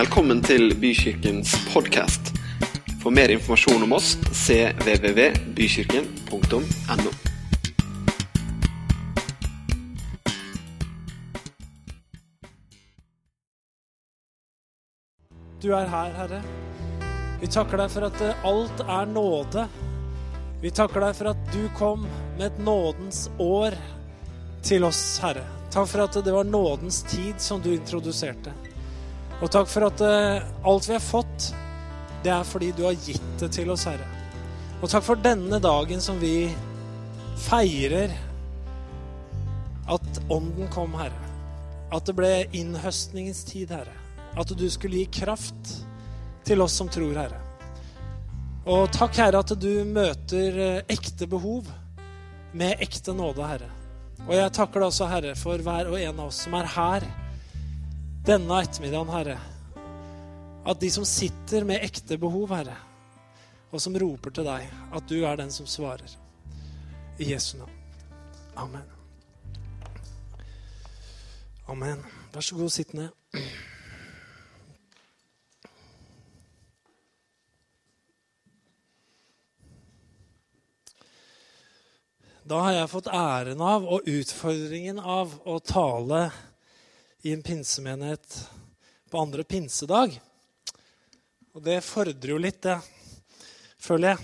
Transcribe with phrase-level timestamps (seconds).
[0.00, 2.30] Velkommen til Bykirkens podkast.
[3.02, 7.10] For mer informasjon om oss cvvvbykirken.no.
[15.60, 16.40] Du er her, Herre.
[17.42, 19.68] Vi takker deg for at eh, alt er nåde.
[20.64, 22.08] Vi takker deg for at du kom
[22.38, 23.76] med et nådens år
[24.64, 25.44] til oss, Herre.
[25.68, 28.69] Takk for at det var nådens tid som du introduserte.
[29.40, 31.50] Og takk for at eh, alt vi har fått,
[32.24, 34.04] det er fordi du har gitt det til oss, Herre.
[34.80, 36.50] Og takk for denne dagen som vi
[37.40, 38.12] feirer
[39.90, 41.16] at Ånden kom, Herre.
[41.90, 43.96] At det ble innhøstningens tid, Herre.
[44.38, 45.72] At du skulle gi kraft
[46.46, 47.40] til oss som tror, Herre.
[48.68, 51.64] Og takk, Herre, at du møter eh, ekte behov
[52.52, 53.72] med ekte nåde, Herre.
[54.26, 57.08] Og jeg takker deg også, Herre, for hver og en av oss som er her
[58.26, 59.38] denne ettermiddagen, Herre.
[60.66, 62.76] At de som sitter med ekte behov, Herre,
[63.70, 66.16] og som roper til deg, at du er den som svarer.
[67.20, 67.76] I Jesu navn.
[68.56, 68.86] Amen.
[71.68, 72.04] Amen.
[72.32, 73.10] Vær så god, sitt ned.
[82.50, 86.24] Da har jeg fått æren av og utfordringen av å tale
[87.22, 88.48] i en pinsemenighet
[89.10, 90.20] på andre pinsedag.
[91.54, 92.78] Og det fordrer jo litt, det,
[93.80, 94.18] føler jeg.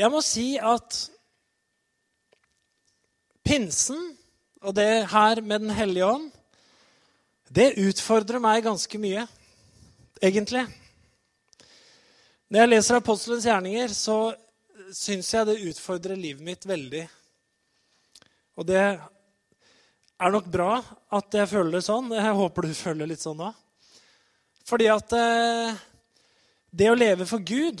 [0.00, 0.96] Jeg må si at
[3.46, 4.00] pinsen
[4.60, 6.28] og det her med Den hellige ånd,
[7.50, 9.24] det utfordrer meg ganske mye,
[10.22, 10.66] egentlig.
[12.50, 14.34] Når jeg leser apostelens gjerninger, så
[14.94, 17.08] syns jeg det utfordrer livet mitt veldig.
[18.60, 18.80] Og det
[20.20, 20.74] er nok bra
[21.16, 22.10] at jeg føler det sånn.
[22.12, 23.56] Jeg håper du føler litt sånn òg.
[24.68, 25.78] Fordi at eh,
[26.70, 27.80] det å leve for Gud,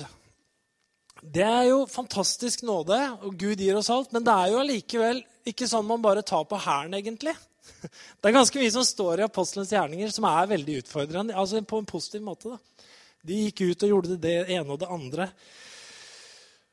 [1.20, 4.14] det er jo fantastisk nåde, og Gud gir oss alt.
[4.16, 5.20] Men det er jo allikevel
[5.52, 7.36] ikke sånn man bare tar på hæren, egentlig.
[8.20, 11.36] Det er ganske mye som står i apostelens gjerninger som er veldig utfordrende.
[11.36, 12.56] altså På en positiv måte.
[12.56, 12.88] da.
[13.20, 15.28] De gikk ut og gjorde det ene og det andre,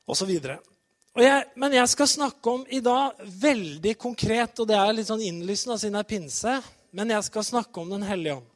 [0.07, 0.31] osv.
[1.17, 5.79] Men jeg skal snakke om i dag veldig konkret, og det er litt sånn innlysende
[5.81, 6.53] siden det er pinse,
[6.93, 8.51] men jeg skal snakke om Den hellige ånd.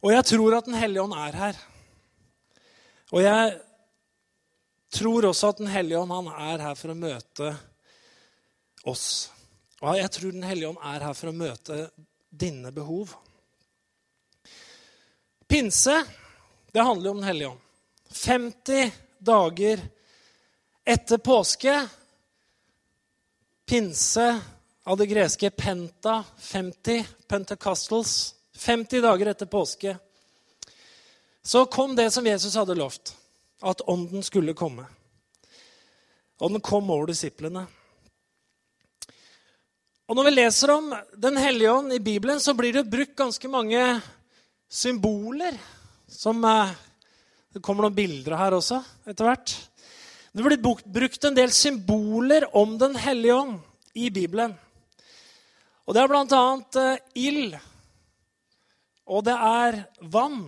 [0.00, 1.60] Og jeg tror at Den hellige ånd er her.
[3.12, 3.52] Og jeg
[4.96, 7.52] tror også at Den hellige ånd han er her for å møte
[8.88, 9.06] oss.
[9.84, 11.82] Og jeg tror Den hellige ånd er her for å møte
[12.32, 13.12] dine behov.
[15.44, 16.00] Pinse
[16.72, 17.66] det handler jo om Den hellige ånd.
[18.12, 19.90] 50 dager
[20.84, 21.88] etter påske
[23.66, 24.40] Pinse
[24.84, 29.96] av det greske penta, 50, pentecostals 50 dager etter påske
[31.42, 33.16] så kom det som Jesus hadde lovt,
[33.62, 34.84] at ånden skulle komme.
[36.38, 37.64] Og den kom over disiplene.
[40.06, 43.48] Og Når vi leser om Den hellige ånd i Bibelen, så blir det brukt ganske
[43.48, 44.00] mange
[44.68, 45.58] symboler
[46.08, 46.70] som eh,
[47.52, 49.54] Det kommer noen bilder her også etter hvert.
[50.32, 53.58] Det blir brukt en del symboler om Den hellige ånd
[53.92, 54.54] i Bibelen.
[55.84, 56.44] Og det er bl.a.
[56.80, 57.56] Eh, ild.
[59.12, 60.46] Og det er vann.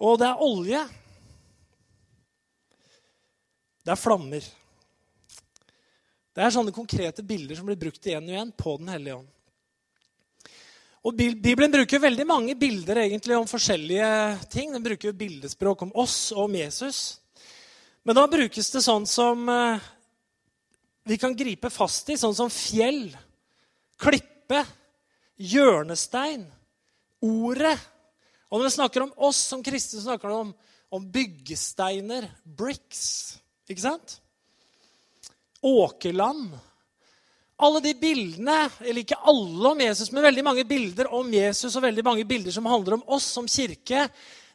[0.00, 0.80] Og det er olje.
[3.84, 4.48] Det er flammer.
[6.30, 9.28] Det er sånne konkrete bilder som blir brukt igjen og igjen på Den hellige ånd.
[11.00, 14.08] Og Bibelen bruker veldig mange bilder egentlig om forskjellige
[14.52, 14.72] ting.
[14.72, 17.20] Den bruker bildespråk om oss og om Jesus.
[18.02, 19.88] Men da brukes det sånn som eh,
[21.10, 23.10] vi kan gripe fast i, sånn som fjell,
[24.00, 24.62] klippe,
[25.40, 26.46] hjørnestein,
[27.24, 27.76] ordet.
[28.48, 30.54] Og når vi snakker om oss som kristne, snakker vi om,
[30.96, 33.36] om byggesteiner, bricks.
[33.70, 34.16] Ikke sant?
[35.60, 36.56] Åkerland.
[37.60, 41.84] Alle de bildene, eller ikke alle om Jesus, men veldig mange bilder om Jesus og
[41.84, 44.06] veldig mange bilder som handler om oss som kirke,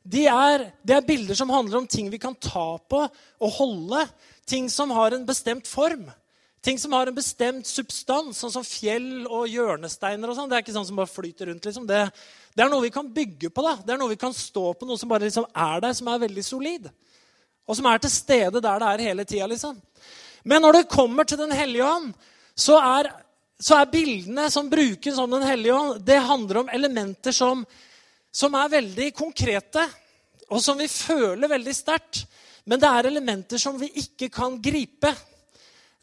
[0.06, 4.04] de er, det er bilder som handler om ting vi kan ta på og holde.
[4.46, 6.06] Ting som har en bestemt form.
[6.66, 10.30] Ting som har en bestemt substans, sånn som fjell og hjørnesteiner.
[10.30, 10.50] og sånn.
[10.50, 11.66] Det er ikke sånn som bare flyter rundt.
[11.66, 11.88] liksom.
[11.90, 12.04] Det,
[12.54, 13.66] det, er noe vi kan bygge på.
[13.66, 13.76] da.
[13.82, 16.24] Det er noe vi kan stå på, noe som bare liksom er der, som er
[16.26, 16.88] veldig solid.
[17.66, 19.50] Og som er til stede der det er hele tida.
[19.50, 19.78] Liksom.
[20.46, 22.14] Men når det kommer til Den hellige ånd,
[22.56, 23.10] så er,
[23.60, 27.66] så er, bildene som brukes om Den hellige ånd, det handler om elementer som,
[28.36, 29.86] som er veldig konkrete,
[30.52, 32.26] og som vi føler veldig sterkt.
[32.68, 35.14] Men det er elementer som vi ikke kan gripe.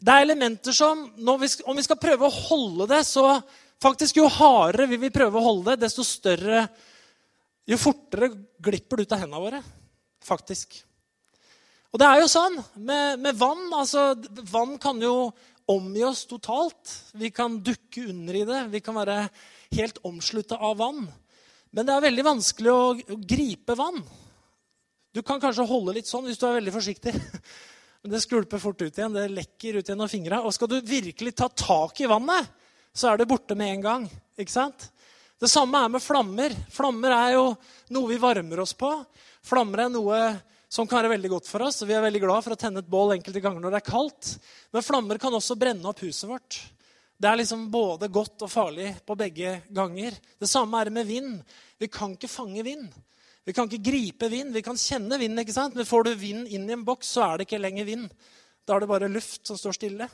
[0.03, 3.37] Det er elementer som vi, Om vi skal prøve å holde det, så
[3.83, 6.65] faktisk jo hardere vi vil prøve å holde det, desto større
[7.69, 8.27] Jo fortere
[8.59, 9.61] glipper det ut av hendene våre.
[10.23, 10.81] Faktisk.
[11.93, 13.67] Og det er jo sånn med, med vann.
[13.71, 14.15] altså
[14.49, 15.29] Vann kan jo
[15.69, 16.91] omgi oss totalt.
[17.13, 18.63] Vi kan dukke under i det.
[18.73, 19.27] Vi kan være
[19.77, 21.05] helt omslutta av vann.
[21.73, 22.81] Men det er veldig vanskelig å,
[23.25, 23.99] gripe vann.
[25.13, 27.13] Du kan kanskje holde litt sånn hvis du er veldig forsiktig.
[28.03, 29.15] Men det skvulper fort ut igjen.
[29.15, 30.41] Det lekker ut gjennom fingra.
[30.45, 32.49] Og skal du virkelig ta tak i vannet,
[32.93, 34.07] så er det borte med en gang.
[34.37, 34.89] Ikke sant?
[35.41, 36.53] Det samme er med flammer.
[36.71, 37.45] Flammer er jo
[37.95, 38.91] noe vi varmer oss på.
[39.43, 40.19] Flammer er noe
[40.73, 41.81] som kan være veldig godt for oss.
[41.85, 44.29] Vi er veldig glad for å tenne et bål enkelte ganger når det er kaldt.
[44.73, 46.61] Men flammer kan også brenne opp huset vårt.
[47.23, 50.15] Det er liksom både godt og farlig på begge ganger.
[50.35, 51.37] Det samme er det med vind.
[51.79, 52.89] Vi kan ikke fange vind.
[53.47, 54.51] Vi kan ikke gripe vind.
[54.51, 55.77] Vi kan kjenne vind, ikke sant?
[55.79, 58.11] men får du vind inn i en boks, så er det ikke lenger vind.
[58.67, 60.09] Da er det bare luft som står stille.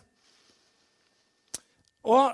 [2.14, 2.30] Og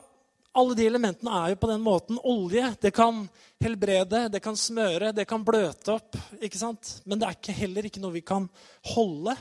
[0.60, 2.76] alle de elementene er jo på den måten olje.
[2.76, 3.26] Det kan
[3.64, 6.20] helbrede, det kan smøre, det kan bløte opp.
[6.44, 6.98] ikke sant?
[7.08, 8.52] Men det er heller ikke noe vi kan
[8.92, 9.40] holde.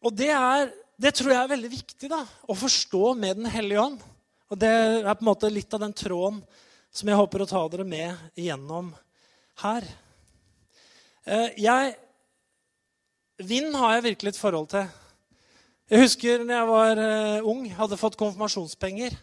[0.00, 3.80] Og det, er, det tror jeg er veldig viktig da, å forstå med Den hellige
[3.80, 4.02] ånd.
[4.50, 6.42] Og det er på en måte litt av den tråden
[6.92, 8.90] som jeg håper å ta dere med igjennom
[9.62, 9.86] her.
[11.24, 11.94] Eh, jeg,
[13.48, 14.90] vind har jeg virkelig et forhold til.
[15.90, 19.16] Jeg husker når jeg var uh, ung, hadde fått konfirmasjonspenger.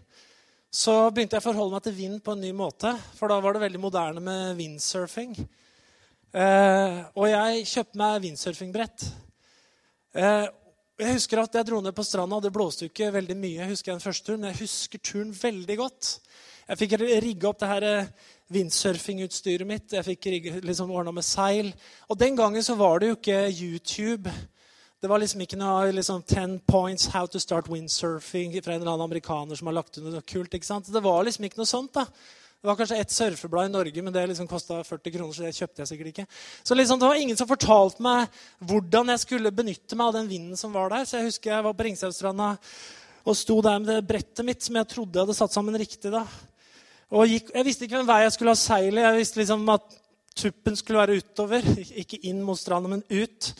[0.74, 2.92] Så begynte jeg å forholde meg til vind på en ny måte.
[3.16, 5.38] For da var det veldig moderne med windsurfing.
[6.36, 9.08] Uh, og jeg kjøpte meg windsurfingbrett.
[10.98, 13.60] Jeg husker at jeg dro ned på stranda, det blåste jo ikke veldig mye.
[13.60, 16.10] Jeg husker den første turen, men jeg husker turen veldig godt.
[16.68, 17.86] Jeg fikk rigga opp det her
[18.56, 19.94] windsurfingutstyret mitt.
[19.94, 20.26] Jeg fikk
[20.66, 21.70] liksom ordna med seil.
[22.10, 24.34] Og den gangen så var det jo ikke YouTube
[24.98, 28.96] det var liksom ikke noe liksom, 10 points how to start windsurfing fra en eller
[28.96, 30.54] annen amerikaner som har lagt ut noe kult.
[30.58, 30.90] ikke sant?
[30.90, 31.94] Det var liksom ikke noe sånt.
[31.94, 32.08] da.
[32.58, 35.34] Det var kanskje ett surfeblad i Norge, men det liksom kosta 40 kroner.
[35.34, 36.26] så det kjøpte jeg sikkert ikke.
[36.64, 40.32] Så liksom, det var ingen som fortalte meg hvordan jeg skulle benytte meg av den
[40.32, 41.06] vinden som var der.
[41.06, 42.56] Så jeg husker jeg var på Ringsautstranda
[43.28, 46.12] og sto der med det brettet mitt som jeg trodde jeg hadde satt sammen riktig.
[46.12, 46.24] da.
[47.14, 49.04] Og gikk, Jeg visste ikke hvem vei jeg skulle ha seilet.
[49.04, 49.98] Jeg visste liksom at
[50.36, 51.62] tuppen skulle være utover.
[52.02, 53.54] Ikke inn mot stranda, men ut.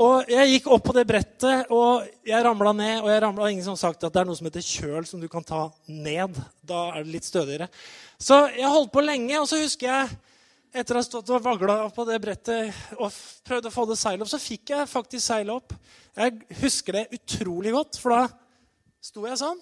[0.00, 3.02] Og Jeg gikk opp på det brettet, og jeg ramla ned.
[3.02, 5.20] Og jeg ramlet, og ingen som sagt at det er noe som heter kjøl, som
[5.20, 6.38] du kan ta ned.
[6.64, 7.68] Da er det litt stødigere.
[8.16, 10.14] Så jeg holdt på lenge, og så husker jeg
[10.72, 13.12] etter å ha stått og vagla på det brettet og
[13.44, 15.74] prøvd å få det seilet opp, så fikk jeg faktisk seilet opp.
[16.16, 18.22] Jeg husker det utrolig godt, for da
[19.04, 19.60] sto jeg sånn.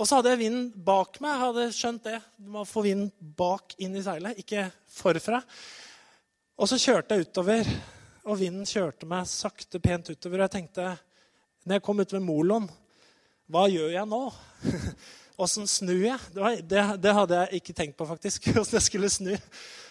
[0.00, 1.34] Og så hadde jeg vinden bak meg.
[1.34, 2.16] Jeg hadde skjønt det.
[2.40, 5.42] Du må få vinden bak inn i seilet, ikke forfra.
[6.56, 7.68] Og så kjørte jeg utover
[8.26, 10.40] og vinden kjørte meg sakte, pent utover.
[10.42, 10.92] Og jeg tenkte,
[11.64, 12.68] når jeg kom ut ved Molon,
[13.50, 14.20] hva gjør jeg nå?
[15.44, 16.20] Åssen snur jeg?
[16.34, 18.50] Det, var, det, det, hadde jeg ikke tenkt på, faktisk.
[18.60, 19.32] Åssen jeg skulle snu.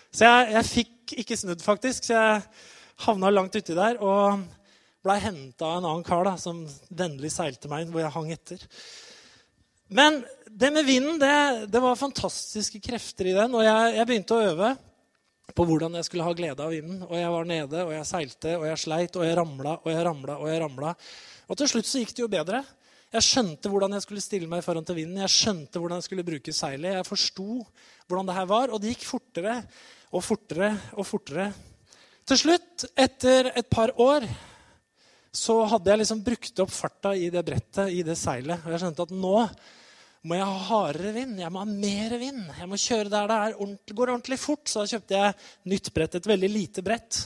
[0.10, 2.08] Så jeg, jeg, fikk ikke snudd, faktisk.
[2.08, 2.42] Så jeg
[3.06, 4.46] havna langt uti der og
[5.06, 8.34] blei henta av en annen kar da, som vennlig seilte meg inn, hvor jeg hang
[8.36, 8.66] etter.
[9.96, 13.56] Men det med vinden, det, det var fantastiske krefter i den.
[13.58, 14.74] Og jeg, jeg begynte å øve
[15.56, 17.04] på hvordan jeg skulle ha glede av vinden.
[17.08, 20.04] Og jeg var nede, og jeg seilte, og jeg sleit, og jeg ramla og jeg
[20.08, 20.36] ramla.
[20.40, 20.94] Og jeg ramla.
[21.50, 22.62] Og til slutt så gikk det jo bedre.
[23.10, 25.24] Jeg skjønte hvordan jeg skulle stille meg foran til vinden.
[25.24, 27.00] Jeg skjønte hvordan jeg skulle bruke seilet.
[27.00, 27.48] Jeg forsto
[28.06, 28.70] hvordan det her var.
[28.70, 29.56] Og det gikk fortere
[30.14, 31.50] og fortere og fortere.
[32.30, 34.28] Til slutt, etter et par år,
[35.34, 38.62] så hadde jeg liksom brukt opp farta i det brettet, i det seilet.
[38.66, 39.36] Og jeg skjønte at nå
[40.28, 41.38] må jeg ha hardere vind.
[41.40, 42.42] Jeg må ha mer vind.
[42.58, 44.66] Jeg må kjøre der det ordentlig, går ordentlig fort.
[44.68, 45.38] Så da kjøpte jeg
[45.72, 47.20] nytt brett, et veldig lite brett.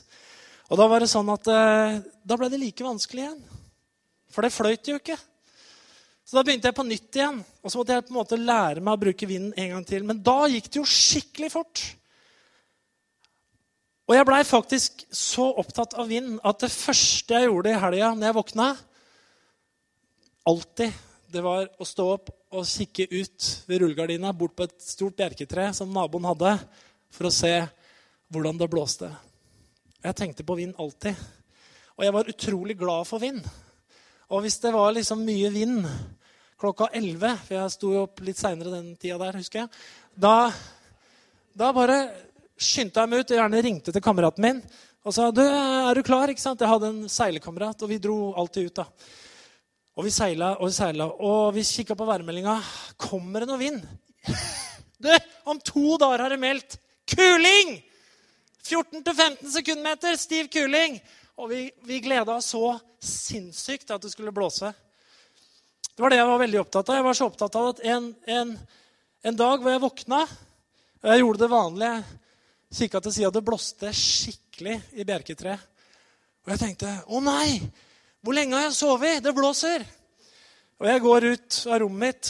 [0.70, 3.42] Og da var det sånn at eh, da ble det like vanskelig igjen.
[4.34, 5.18] For det fløyt jo ikke.
[6.24, 7.42] Så da begynte jeg på nytt igjen.
[7.64, 10.06] Og så måtte jeg på en måte lære meg å bruke vinden en gang til.
[10.08, 11.84] Men da gikk det jo skikkelig fort.
[14.04, 18.12] Og jeg blei faktisk så opptatt av vind at det første jeg gjorde i helga
[18.14, 18.74] når jeg våkna
[20.44, 20.92] Alltid
[21.34, 25.72] det var å stå opp og kikke ut ved rullegardina bort på et stort bjerketre
[25.74, 26.52] som naboen hadde,
[27.14, 27.54] for å se
[28.34, 29.10] hvordan det blåste.
[30.04, 31.18] Jeg tenkte på vind alltid.
[31.98, 33.42] Og jeg var utrolig glad for vind.
[34.30, 35.90] Og hvis det var liksom mye vind
[36.62, 40.52] klokka 11, for jeg sto jo opp litt seinere den tida der, husker jeg, da,
[41.58, 42.00] da bare
[42.62, 44.62] skyndte jeg meg ut og gjerne ringte til kameraten min
[45.04, 46.32] og sa du, er du klar.
[46.32, 46.62] ikke sant?
[46.62, 48.80] Jeg hadde en seilekamerat, og vi dro alltid ut.
[48.80, 48.86] da.
[49.94, 52.56] Og vi seila og vi seila, og vi kikka på værmeldinga.
[52.98, 53.84] Kommer det noe vind?
[55.04, 55.10] Du,
[55.52, 56.78] om to dager har det meldt
[57.12, 57.74] kuling!
[58.64, 60.96] 14-15 sekundmeter, stiv kuling.
[61.36, 64.72] Og vi, vi gleda oss så sinnssykt at det skulle blåse.
[65.92, 67.02] Det var det jeg var veldig opptatt av.
[67.02, 68.56] Jeg var så opptatt av at en, en,
[69.28, 72.20] en dag hvor jeg våkna og Jeg gjorde det vanlige.
[72.80, 73.32] Kikka til sida.
[73.36, 75.66] Det blåste skikkelig i bjerketreet.
[76.46, 77.60] Og jeg tenkte å nei!
[78.24, 79.20] Hvor lenge har jeg sovet?
[79.20, 79.84] Det blåser!
[80.80, 82.30] Og jeg går ut av rommet mitt.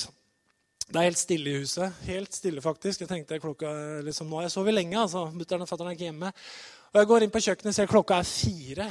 [0.88, 2.00] Det er helt stille i huset.
[2.08, 3.04] Helt stille, faktisk.
[3.04, 3.70] Jeg tenkte klokka,
[4.06, 4.98] liksom, Nå har jeg sovet lenge.
[4.98, 5.28] altså.
[5.34, 6.32] Mutter'n og fatter'n er ikke hjemme.
[6.94, 8.90] Og jeg går inn på kjøkkenet og ser klokka er fire.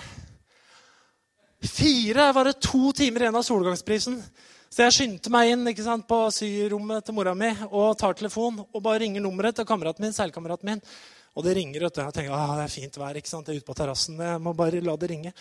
[1.73, 4.23] Fire var det to timer igjen av solgangsprisen.
[4.71, 8.63] Så jeg skyndte meg inn ikke sant, på syrommet til mora mi og tar telefon
[8.63, 10.87] og bare ringer nummeret til kameraten min, seilkameraten min.
[11.35, 11.83] Og det ringer.
[11.83, 12.01] vet du.
[12.07, 13.19] Jeg tenker ah, det er fint vær.
[13.19, 13.51] ikke sant?
[13.51, 14.23] Jeg er ute på terrassen.
[14.23, 15.35] Jeg må bare la det ringe.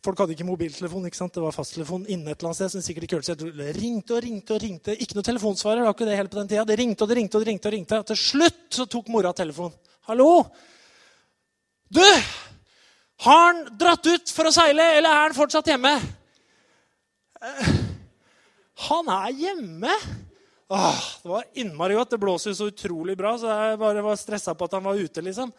[0.00, 1.04] Folk hadde ikke mobiltelefon.
[1.06, 1.34] ikke sant?
[1.34, 2.72] Det var fasttelefon inne et eller annet sted.
[2.72, 3.42] som sikkert ikke hørte seg.
[3.58, 4.96] Det ringte og ringte og ringte.
[4.96, 5.82] Ikke noe telefonsvarer.
[5.82, 6.64] Det var ikke det hele på den tida.
[6.64, 7.68] Det ringte og det ringte og det ringte.
[7.68, 8.02] og ringte.
[8.08, 9.76] Til slutt så tok mora telefonen.
[10.08, 10.46] 'Hallo?
[11.92, 12.06] Du!
[13.20, 16.00] Har han dratt ut for å seile, eller er han fortsatt hjemme?'
[17.40, 17.68] Eh,
[18.88, 19.94] han er hjemme.
[20.68, 22.10] Åh, det var innmari godt.
[22.10, 25.00] Det blåser jo så utrolig bra, så jeg bare var stressa på at han var
[25.00, 25.20] ute.
[25.20, 25.52] liksom.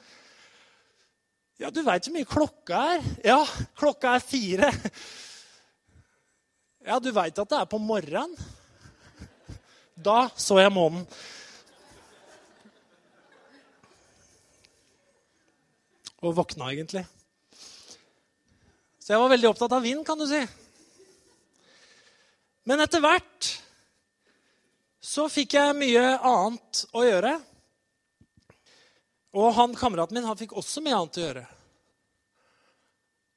[1.62, 3.04] Ja, du veit så mye klokka er?
[3.22, 3.42] Ja,
[3.78, 4.72] klokka er fire.
[6.82, 8.34] Ja, du veit at det er på morgenen?
[9.94, 11.04] Da så jeg månen.
[16.26, 17.06] Og våkna egentlig.
[18.98, 20.42] Så jeg var veldig opptatt av vind, kan du si.
[22.66, 23.54] Men etter hvert
[24.98, 27.38] så fikk jeg mye annet å gjøre.
[29.32, 31.44] Og han kameraten min han fikk også mye annet å gjøre.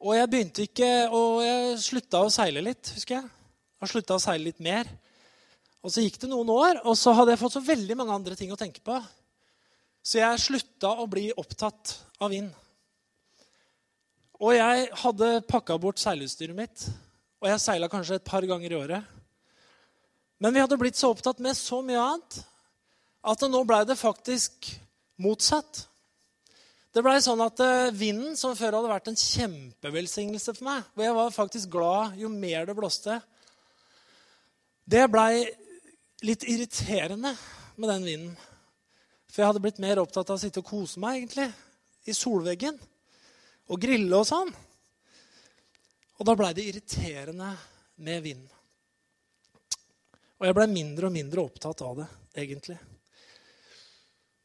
[0.05, 3.29] Og jeg begynte ikke, og jeg slutta å seile litt, husker jeg.
[3.81, 4.89] Jeg slutta å seile litt mer.
[5.85, 8.37] Og så gikk det noen år, og så hadde jeg fått så veldig mange andre
[8.37, 8.99] ting å tenke på.
[10.05, 12.51] Så jeg slutta å bli opptatt av vind.
[14.43, 16.89] Og jeg hadde pakka bort seilutstyret mitt,
[17.41, 19.13] og jeg seila kanskje et par ganger i året.
[20.43, 22.41] Men vi hadde blitt så opptatt med så mye annet
[23.25, 24.75] at nå blei det faktisk
[25.23, 25.85] motsatt.
[26.95, 31.07] Det blei sånn at eh, vinden, som før hadde vært en kjempevelsignelse for meg, hvor
[31.07, 33.19] jeg var faktisk glad jo mer det blåste,
[34.85, 35.43] det blei
[36.25, 37.33] litt irriterende
[37.77, 38.35] med den vinden.
[39.27, 41.49] For jeg hadde blitt mer opptatt av å sitte og kose meg egentlig,
[42.07, 42.79] i solveggen
[43.73, 44.53] og grille og sånn.
[46.15, 47.51] Og da blei det irriterende
[48.07, 48.45] med vind.
[50.39, 52.07] Og jeg blei mindre og mindre opptatt av det,
[52.45, 52.79] egentlig.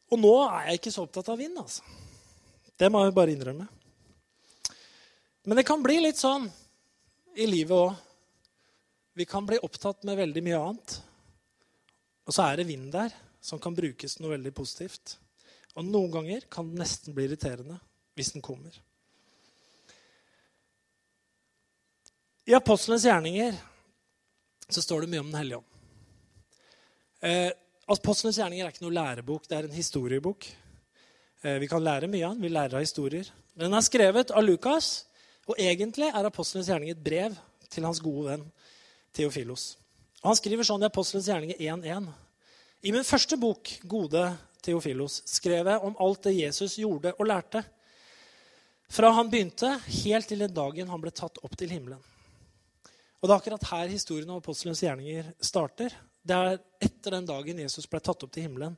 [0.10, 1.58] Og nå er jeg ikke så opptatt av vind.
[1.58, 1.84] altså.
[2.80, 3.68] Det må jeg bare innrømme.
[5.46, 6.48] Men det kan bli litt sånn
[7.40, 7.94] i livet òg.
[9.20, 11.00] Vi kan bli opptatt med veldig mye annet.
[12.30, 15.18] Og så er det vind der som kan brukes til noe veldig positivt.
[15.76, 17.80] Og noen ganger kan den nesten bli irriterende
[18.18, 18.74] hvis den kommer.
[22.50, 23.58] I Apostlenes gjerninger
[24.70, 25.68] så står det mye om Den hellige ånd.
[27.22, 27.52] Eh,
[27.90, 30.46] Apostlenes gjerninger er ikke noe lærebok, det er en historiebok.
[31.42, 32.44] Eh, vi kan lære mye av den.
[32.46, 33.30] Vi lærer av historier.
[33.58, 35.08] Den er skrevet av Lukas,
[35.50, 37.34] og egentlig er Apostlenes gjerning et brev
[37.70, 38.44] til hans gode venn
[39.18, 39.72] Theofilos.
[40.22, 42.12] Og han skriver sånn i Apostlenes gjerninger 1.1.:
[42.86, 44.28] I min første bok, Gode
[44.62, 47.64] Theofilos, skrev jeg om alt det Jesus gjorde og lærte.
[48.90, 52.02] Fra han begynte, helt til den dagen han ble tatt opp til himmelen.
[53.20, 55.96] Og Det er akkurat her historien om apostlenes gjerninger starter.
[56.22, 58.76] Det er etter den dagen Jesus ble tatt opp til himmelen.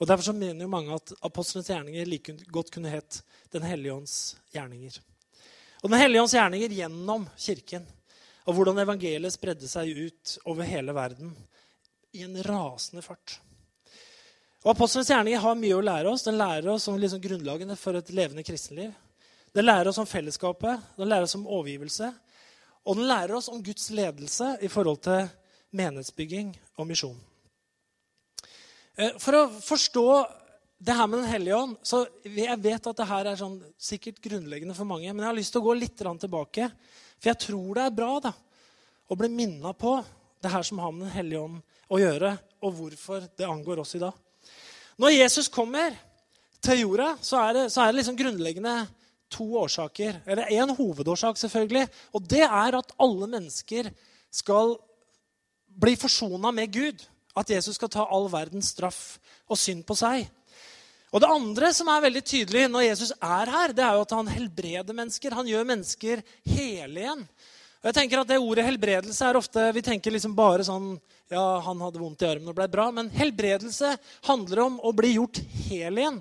[0.00, 3.20] Og Derfor så mener jo mange at apostlenes gjerninger like godt kunne hett
[3.52, 4.98] Den hellige ånds gjerninger.
[5.82, 7.86] Og Den hellige ånds gjerninger gjennom Kirken.
[8.46, 11.30] Og hvordan evangeliet spredde seg ut over hele verden
[12.12, 13.38] i en rasende fart.
[14.62, 16.26] Og Apostlenes gjerninger har mye å lære oss.
[16.26, 18.92] Den lærer oss om liksom grunnlagene for et levende kristenliv.
[19.52, 22.08] Den lærer oss om fellesskapet, den lærer oss om overgivelse.
[22.88, 25.26] Og den lærer oss om Guds ledelse i forhold til
[25.76, 27.18] menighetsbygging og misjon.
[28.96, 30.06] Eh, for å forstå
[30.82, 34.20] det her med Den hellige ånd så Jeg vet at det her er sånn, sikkert
[34.24, 36.70] grunnleggende for mange, men jeg har lyst til å gå litt tilbake.
[37.20, 38.32] For jeg tror det er bra da,
[39.08, 39.96] å bli minna på
[40.42, 41.60] det her som har med Den hellige ånd
[41.92, 44.14] å gjøre, og hvorfor det angår oss i dag.
[44.98, 45.94] Når Jesus kommer
[46.62, 48.74] til jorda, så er det, så er det liksom grunnleggende
[49.32, 50.20] to årsaker.
[50.26, 51.86] Eller én hovedårsak, selvfølgelig.
[52.12, 53.90] Og det er at alle mennesker
[54.32, 54.76] skal
[55.80, 57.02] bli forsona med Gud.
[57.36, 59.16] At Jesus skal ta all verdens straff
[59.48, 60.26] og synd på seg.
[61.12, 64.14] Og Det andre som er veldig tydelig når Jesus er her, det er jo at
[64.16, 65.36] han helbreder mennesker.
[65.36, 67.26] Han gjør mennesker hele igjen.
[67.82, 70.92] Og jeg tenker at det Ordet helbredelse er ofte Vi tenker liksom bare sånn
[71.32, 72.90] Ja, han hadde vondt i armen og ble bra.
[72.94, 73.96] Men helbredelse
[74.28, 76.20] handler om å bli gjort hel igjen.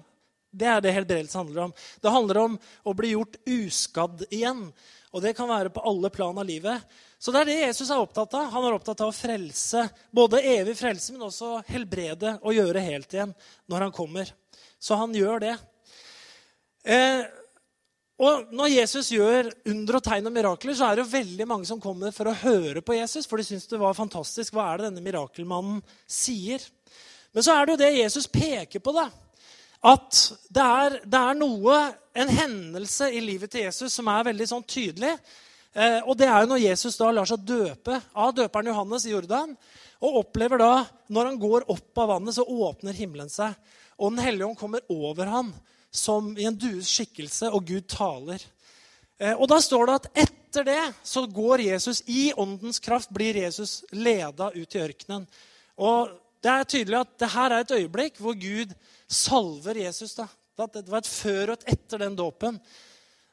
[0.51, 1.74] Det er det helbredelse handler om.
[2.03, 4.65] Det handler om å bli gjort uskadd igjen.
[5.12, 6.84] Og det kan være på alle plan av livet.
[7.22, 8.48] Så det er det Jesus er opptatt av.
[8.50, 9.84] Han er opptatt av å frelse.
[10.10, 13.36] Både evig frelse, men også helbrede og gjøre helt igjen
[13.70, 14.32] når han kommer.
[14.82, 15.54] Så han gjør det.
[16.82, 17.22] Eh,
[18.22, 21.70] og Når Jesus gjør under og tegn og mirakler, så er det jo veldig mange
[21.70, 24.54] som kommer for å høre på Jesus, for de syns det var fantastisk.
[24.54, 26.62] Hva er det denne mirakelmannen sier?
[27.34, 28.94] Men så er det jo det Jesus peker på.
[28.98, 29.08] da,
[29.94, 31.80] At det er, det er noe,
[32.13, 35.16] en hendelse i livet til Jesus som er veldig sånn tydelig.
[35.72, 39.13] Eh, og det er jo når Jesus da lar seg døpe av døperen Johannes i
[39.13, 39.54] Jordan.
[40.01, 43.54] Og opplever da, når han går opp av vannet, så åpner himmelen seg.
[44.01, 45.54] Og Den hellige ånd kommer over ham
[45.92, 48.44] som i en dues skikkelse, og Gud taler.
[49.20, 53.38] Eh, og da står det at etter det så går Jesus i åndens kraft, blir
[53.44, 55.28] Jesus leda ut i ørkenen.
[55.80, 56.12] Og
[56.42, 58.74] det er tydelig at det her er et øyeblikk hvor Gud
[59.08, 60.16] salver Jesus.
[60.18, 60.28] da.
[60.58, 62.58] Det var et før og et etter den dåpen,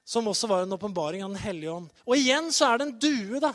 [0.08, 1.88] som også var en åpenbaring av Den hellige ånd.
[2.08, 3.40] Og igjen så er det en due.
[3.44, 3.52] da.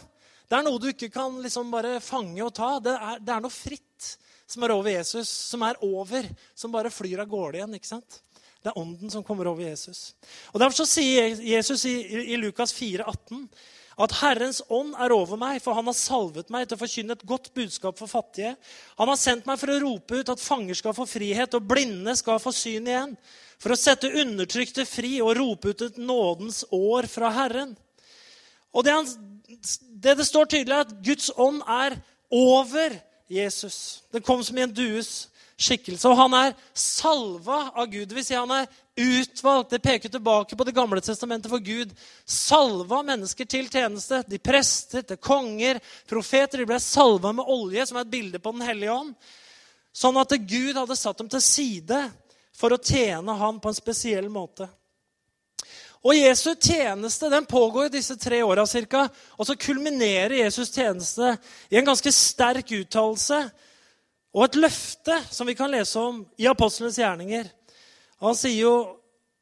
[0.49, 2.75] Det er noe du ikke kan liksom bare fange og ta.
[2.83, 4.11] Det er, det er noe fritt
[4.45, 7.73] som er over Jesus, som er over, som bare flyr av gårde igjen.
[7.79, 8.19] ikke sant?
[8.63, 10.13] Det er ånden som kommer over Jesus.
[10.53, 11.95] Og Derfor så sier Jesus i,
[12.35, 13.47] i Lukas 4, 18,
[14.01, 17.25] at Herrens ånd er over meg, for han har salvet meg til å forkynne et
[17.29, 18.55] godt budskap for fattige.
[18.97, 22.15] Han har sendt meg for å rope ut at fanger skal få frihet, og blinde
[22.17, 23.15] skal få syn igjen.
[23.61, 27.75] For å sette undertrykte fri og rope ut et nådens år fra Herren.
[28.73, 29.07] Og det, han,
[30.01, 31.99] det, det står tydelig, er at Guds ånd er
[32.33, 32.97] over
[33.29, 34.01] Jesus.
[34.11, 35.29] Det kom som i en dues
[35.61, 36.09] skikkelse.
[36.09, 38.07] Og han er salva av Gud.
[38.09, 39.69] Det vil si han er utvalgt.
[39.69, 41.93] Det peker tilbake på Det gamle testamentet for Gud.
[42.25, 44.23] Salva mennesker til tjeneste.
[44.27, 46.61] De prester, til konger, profeter.
[46.61, 49.15] De ble salva med olje, som er et bilde på Den hellige ånd.
[49.93, 51.99] Sånn at Gud hadde satt dem til side
[52.53, 54.69] for å tjene ham på en spesiell måte.
[56.03, 59.07] Og Jesu tjeneste den pågår i disse tre åra ca.
[59.37, 61.37] Og så kulminerer Jesus tjeneste
[61.69, 63.39] i en ganske sterk uttalelse
[64.33, 67.47] og et løfte som vi kan lese om i apostlenes gjerninger.
[68.23, 68.75] Han sier jo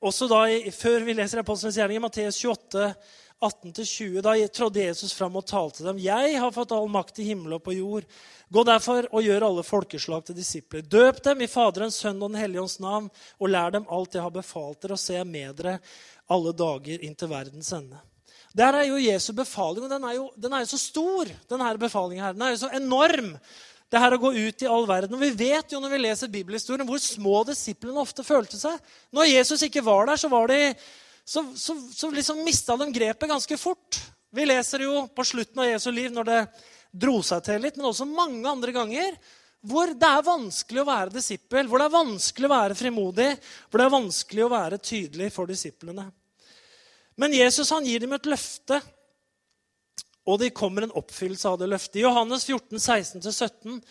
[0.01, 2.93] også da, Før vi leser apostlenes gjerninger, Matteus 28,
[3.41, 5.97] 18-20, da trådde Jesus fram og talte dem.
[6.01, 8.05] Jeg har fått all makt i himmel og på jord.
[8.53, 10.85] Gå derfor og gjør alle folkeslag til disipler.
[10.85, 13.09] Døp dem i Faderens, Sønn og Den hellige ånds navn,
[13.41, 15.79] og lær dem alt jeg har befalt dere, og se med dere
[16.31, 18.01] alle dager inn til verdens ende.
[18.57, 21.33] Der er jo Jesu befaling, og den er jo, den er jo så stor.
[21.49, 22.33] denne befalingen her.
[22.33, 23.35] Den er jo så enorm
[23.91, 25.17] det her å gå ut i all verden.
[25.17, 28.77] Og Vi vet jo når vi leser bibelhistorien, hvor små disiplene ofte følte seg.
[29.12, 30.71] Når Jesus ikke var der, så, var de,
[31.27, 33.99] så, så, så liksom mista de grepet ganske fort.
[34.32, 36.39] Vi leser jo på slutten av Jesu liv når det
[37.04, 39.19] dro seg til litt, men også mange andre ganger
[39.62, 43.27] hvor det er vanskelig å være disippel, hvor det er vanskelig å være frimodig,
[43.69, 46.08] hvor det er vanskelig å være tydelig for disiplene.
[47.21, 48.80] Men Jesus han gir dem et løfte
[50.27, 51.99] og det kommer en oppfyllelse av det løftet.
[52.01, 53.81] I Johannes 14, 16-17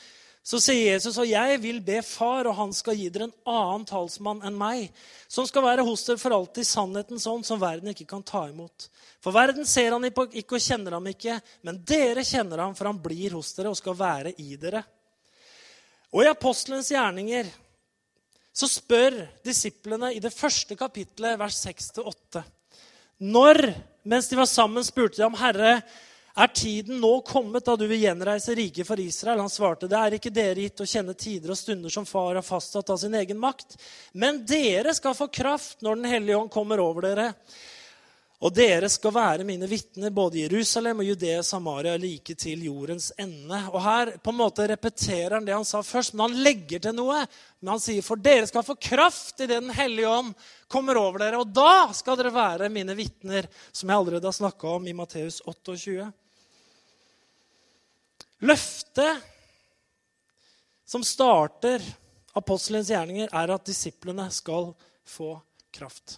[0.42, 3.84] så sier Jesus og jeg vil be Far, og han skal gi dere en annen
[3.88, 4.88] talsmann enn meg,
[5.28, 8.88] som skal være hos dere for alltid sannhetens ånd, som verden ikke kan ta imot.
[9.20, 13.02] For verden ser han ikke og kjenner ham ikke, men dere kjenner ham, for han
[13.02, 14.82] blir hos dere og skal være i dere.
[16.10, 17.50] Og i apostelens gjerninger
[18.56, 22.42] så spør disiplene i det første kapitlet, vers 6-8
[23.30, 23.60] Når,
[24.08, 25.82] mens de var sammen, spurte de om Herre,
[26.34, 29.42] er tiden nå kommet da du vil gjenreise riket for Israel?
[29.42, 32.46] Han svarte, det er ikke dere gitt å kjenne tider og stunder som far har
[32.46, 33.76] fastsatt av sin egen makt.
[34.12, 37.32] Men dere skal få kraft når Den hellige ånd kommer over dere.
[38.40, 43.10] Og dere skal være mine vitner både i Jerusalem og Judea, Samaria, like til jordens
[43.20, 43.58] ende.
[43.68, 46.94] Og Her på en måte repeterer han det han sa først, men han legger til
[46.96, 47.18] noe.
[47.60, 50.32] Men han sier, for dere skal få kraft idet Den hellige ånd
[50.72, 51.42] kommer over dere.
[51.42, 55.42] Og da skal dere være mine vitner, som jeg allerede har snakka om i Matteus
[55.44, 56.08] 28.
[58.48, 59.28] Løftet
[60.88, 61.84] som starter
[62.40, 64.72] apostelens gjerninger, er at disiplene skal
[65.04, 65.34] få
[65.76, 66.16] kraft.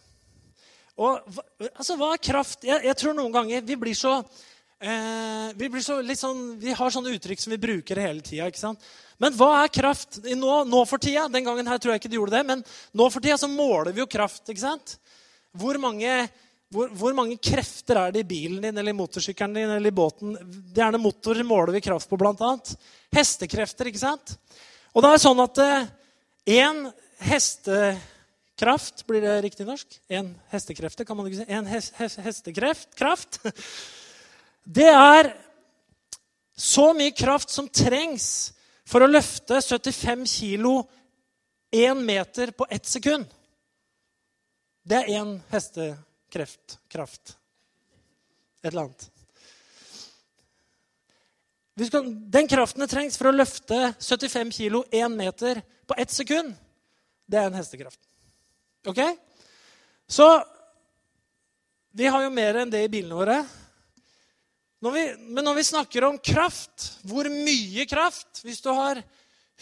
[1.00, 1.38] Og
[1.72, 2.66] altså, Hva er kraft?
[2.66, 6.92] Jeg, jeg, tror noen ganger vi blir så eh, Vi blir så sånn, vi har
[6.92, 8.74] sånne uttrykk som vi bruker hele tida.
[9.22, 10.20] Men hva er kraft?
[10.26, 13.10] Nå, nå, for tida, Den gangen her tror jeg ikke de gjorde det, men nå
[13.12, 14.44] for tida så måler vi jo kraft.
[14.48, 14.96] ikke sant?
[15.56, 16.26] Hvor mange,
[16.72, 19.96] hvor, hvor mange krefter er det i bilen din eller i motorsykkelen din eller i
[19.96, 20.36] båten?
[20.76, 22.52] Gjerne motorer måler vi kraft på, bl.a.
[23.12, 24.36] Hestekrefter, ikke sant?
[24.92, 27.92] Og det er sånn at én eh, heste
[28.62, 29.96] Kraft, blir det riktig norsk?
[30.06, 31.46] En hestekrefte, kan man ikke si.
[31.50, 32.92] En hestekreft.
[32.94, 33.40] Kraft.
[34.62, 35.32] Det er
[36.54, 38.52] så mye kraft som trengs
[38.86, 40.76] for å løfte 75 kilo
[41.74, 43.26] én meter på ett sekund.
[44.86, 45.34] Det er én
[46.30, 46.78] kraft.
[48.62, 49.10] et eller annet.
[52.30, 56.54] Den kraften det trengs for å løfte 75 kilo én meter på ett sekund,
[57.26, 58.11] det er en hestekraft.
[58.86, 58.98] Ok?
[60.08, 60.26] Så
[61.94, 63.38] vi har jo mer enn det i bilene våre.
[64.82, 68.98] Når vi, men når vi snakker om kraft, hvor mye kraft Hvis du har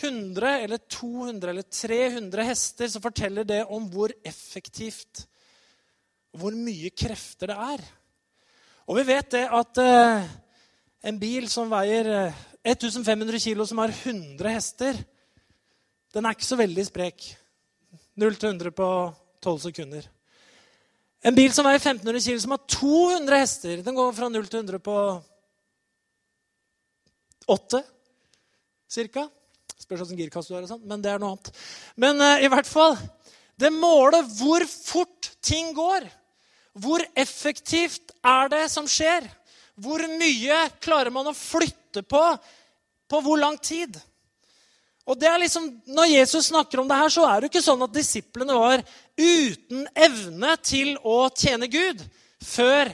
[0.00, 5.26] 100 eller 200 eller 300 hester, så forteller det om hvor effektivt
[6.32, 7.84] Hvor mye krefter det er.
[8.88, 10.30] Og vi vet det at eh,
[11.10, 12.08] en bil som veier
[12.64, 14.98] 1500 kilo, kg, som har 100 hester,
[16.14, 17.28] den er ikke så veldig sprek.
[18.20, 18.88] 0 til 100 på
[19.40, 20.08] 12 sekunder.
[21.24, 24.62] En bil som veier 1500 kg, som har 200 hester, den går fra 0 til
[24.62, 24.96] 100 på
[27.50, 27.82] 8
[28.90, 29.26] ca.
[29.80, 31.50] Spørs åssen girkasse du har, men det er noe annet.
[31.96, 32.98] Men uh, i hvert fall
[33.60, 36.06] Det måler hvor fort ting går.
[36.80, 39.26] Hvor effektivt er det som skjer?
[39.76, 42.24] Hvor mye klarer man å flytte på
[43.10, 43.98] på hvor lang tid?
[45.08, 47.64] Og det er liksom, Når Jesus snakker om det her, så er det jo ikke
[47.64, 48.82] sånn at disiplene var
[49.16, 52.02] uten evne til å tjene Gud
[52.44, 52.92] før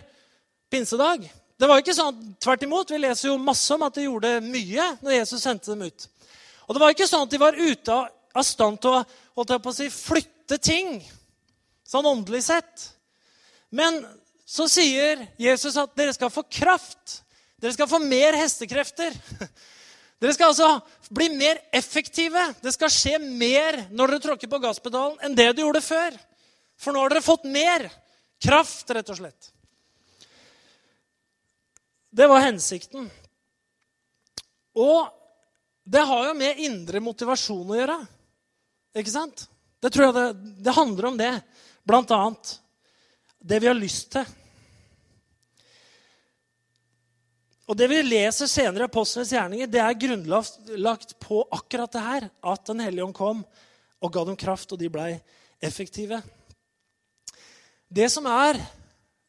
[0.70, 1.26] pinsedag.
[1.56, 2.90] Det var jo ikke sånn, Tvert imot.
[2.92, 6.08] Vi leser jo masse om at de gjorde mye når Jesus sendte dem ut.
[6.66, 7.96] Og det var ikke sånn at de var ute
[8.36, 9.04] av stand til å,
[9.38, 10.98] holdt jeg på å si, flytte ting,
[11.86, 12.88] sånn åndelig sett.
[13.70, 14.02] Men
[14.46, 17.20] så sier Jesus at dere skal få kraft.
[17.62, 19.14] Dere skal få mer hestekrefter.
[20.20, 20.68] Dere skal altså
[21.10, 22.42] bli mer effektive.
[22.62, 26.16] Det skal skje mer når dere tråkker på gasspedalen, enn det du gjorde før.
[26.80, 27.86] For nå har dere fått mer
[28.42, 29.52] kraft, rett og slett.
[32.16, 33.08] Det var hensikten.
[34.76, 35.08] Og
[35.86, 37.98] det har jo med indre motivasjon å gjøre.
[38.96, 39.46] Ikke sant?
[39.80, 41.32] Det tror jeg det, det handler om det.
[41.86, 42.56] Blant annet
[43.46, 44.26] det vi har lyst til.
[47.66, 52.28] Og Det vi leser senere i Apostlenes gjerninger, det er grunnlagt på akkurat det her.
[52.42, 53.44] At Den hellige ånd kom
[54.00, 55.16] og ga dem kraft, og de blei
[55.60, 56.20] effektive.
[57.88, 58.60] Det som er,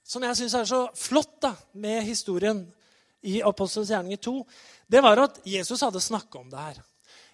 [0.05, 2.61] som jeg syns er så flott da, med historien
[3.25, 4.35] i Apostlenes gjerninger 2,
[4.87, 6.77] det var at Jesus hadde snakka om det her.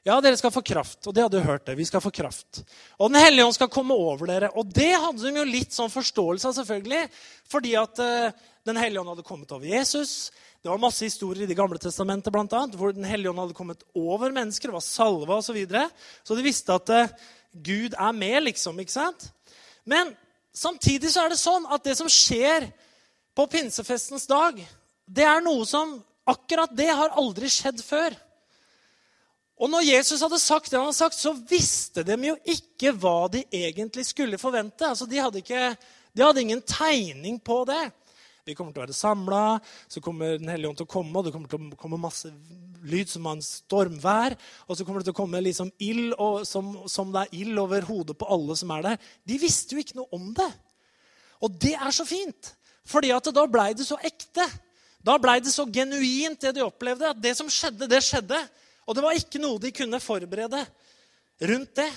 [0.03, 0.99] Ja, dere skal få kraft.
[1.07, 1.65] Og det hadde du hørt.
[1.65, 1.77] det.
[1.79, 2.63] Vi skal få kraft.
[2.99, 4.49] Og Den hellige ånd skal komme over dere.
[4.51, 7.05] Og det hadde de jo litt sånn forståelse av, selvfølgelig.
[7.47, 10.31] Fordi at uh, Den hellige ånd hadde kommet over Jesus.
[10.63, 13.55] Det var masse historier i Det gamle testamentet blant annet, hvor Den hellige ånd hadde
[13.57, 14.71] kommet over mennesker.
[14.71, 15.49] Det var salva osv.
[15.49, 15.89] Så, videre.
[16.23, 17.09] så de visste at uh,
[17.51, 18.79] Gud er med, liksom.
[18.79, 19.27] ikke sant?
[19.83, 20.13] Men
[20.55, 22.69] samtidig så er det sånn at det som skjer
[23.35, 24.61] på pinsefestens dag,
[25.05, 28.13] det er noe som Akkurat det har aldri skjedd før.
[29.59, 33.27] Og når Jesus hadde sagt det han hadde sagt, så visste de jo ikke hva
[33.33, 34.87] de egentlig skulle forvente.
[34.87, 35.73] Altså, de, hadde ikke,
[36.15, 37.81] de hadde ingen tegning på det.
[38.43, 39.43] Vi kommer til å være samla,
[39.87, 42.27] så kommer Den hellige ånd til å komme, og det kommer til å komme masse
[42.83, 44.35] lyd som en stormvær.
[44.67, 46.11] Og så kommer det til å komme liksom ild,
[46.49, 49.07] som, som, det er ild over hodet på alle som er der.
[49.23, 50.49] De visste jo ikke noe om det.
[51.43, 52.51] Og det er så fint,
[52.87, 54.47] fordi at da blei det så ekte.
[55.03, 57.15] Da blei det så genuint, det de opplevde.
[57.15, 58.39] At det som skjedde, det skjedde.
[58.83, 60.65] Og det var ikke noe de kunne forberede
[61.47, 61.91] rundt det.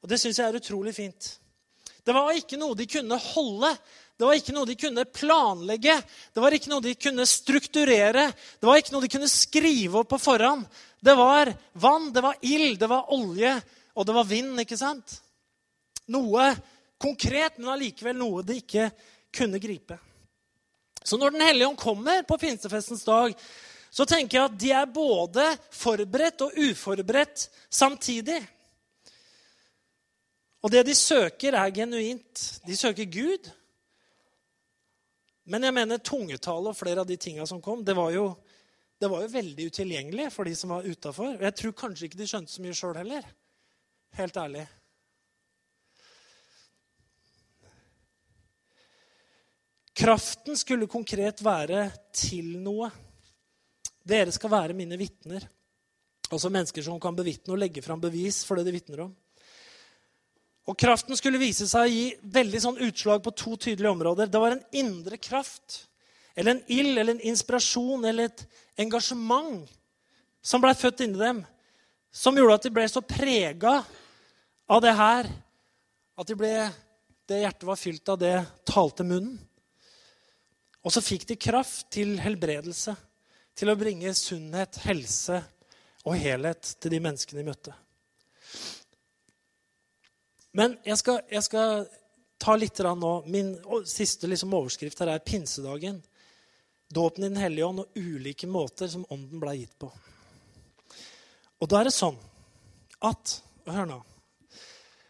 [0.00, 1.34] Og det syns jeg er utrolig fint.
[2.06, 3.72] Det var ikke noe de kunne holde.
[4.16, 5.96] Det var ikke noe de kunne planlegge.
[6.32, 8.30] Det var ikke noe de kunne strukturere.
[8.32, 10.64] Det var ikke noe de kunne skrive opp på forhånd.
[11.04, 13.52] Det var vann, det var ild, det var olje,
[13.92, 14.56] og det var vind.
[14.64, 15.18] ikke sant?
[16.08, 16.48] Noe
[16.96, 18.88] konkret, men allikevel noe de ikke
[19.36, 19.98] kunne gripe.
[21.04, 23.36] Så når Den hellige ånd kommer på pinsefestens dag,
[23.90, 28.40] så tenker jeg at de er både forberedt og uforberedt samtidig.
[30.64, 32.42] Og det de søker, er genuint.
[32.66, 33.52] De søker Gud.
[35.46, 38.30] Men jeg mener tungetale og flere av de tinga som kom, det var, jo,
[38.98, 41.36] det var jo veldig utilgjengelig for de som var utafor.
[41.38, 43.28] Jeg tror kanskje ikke de skjønte så mye sjøl heller.
[44.18, 44.64] Helt ærlig.
[49.96, 52.90] Kraften skulle konkret være til noe.
[54.06, 55.46] Dere skal være mine vitner.
[56.26, 59.14] Altså mennesker som kan bevitne og legge fram bevis for det de vitner om.
[60.66, 64.30] Og Kraften skulle vise seg å gi veldig sånn utslag på to tydelige områder.
[64.30, 65.84] Det var en indre kraft,
[66.34, 68.42] eller en ild, eller en inspirasjon eller et
[68.82, 69.68] engasjement
[70.42, 71.44] som blei født inni dem,
[72.10, 73.78] som gjorde at de ble så prega
[74.66, 75.30] av det her
[76.16, 76.52] at de ble,
[77.28, 78.34] det hjertet var fylt av, det
[78.66, 79.38] talte munnen.
[80.86, 82.94] Og så fikk de kraft til helbredelse
[83.58, 85.40] til å bringe sunnhet, helse
[86.06, 87.74] og helhet til de menneskene de møtte.
[90.56, 91.86] Men jeg skal, jeg skal
[92.40, 93.12] ta litt nå.
[93.28, 93.54] Min
[93.88, 96.02] siste liksom, overskrift her er pinsedagen.
[96.88, 99.90] dåpen i Den hellige ånd og ulike måter som ånden ble gitt på.
[101.60, 102.16] Og da er det sånn
[103.04, 103.96] at Hør nå.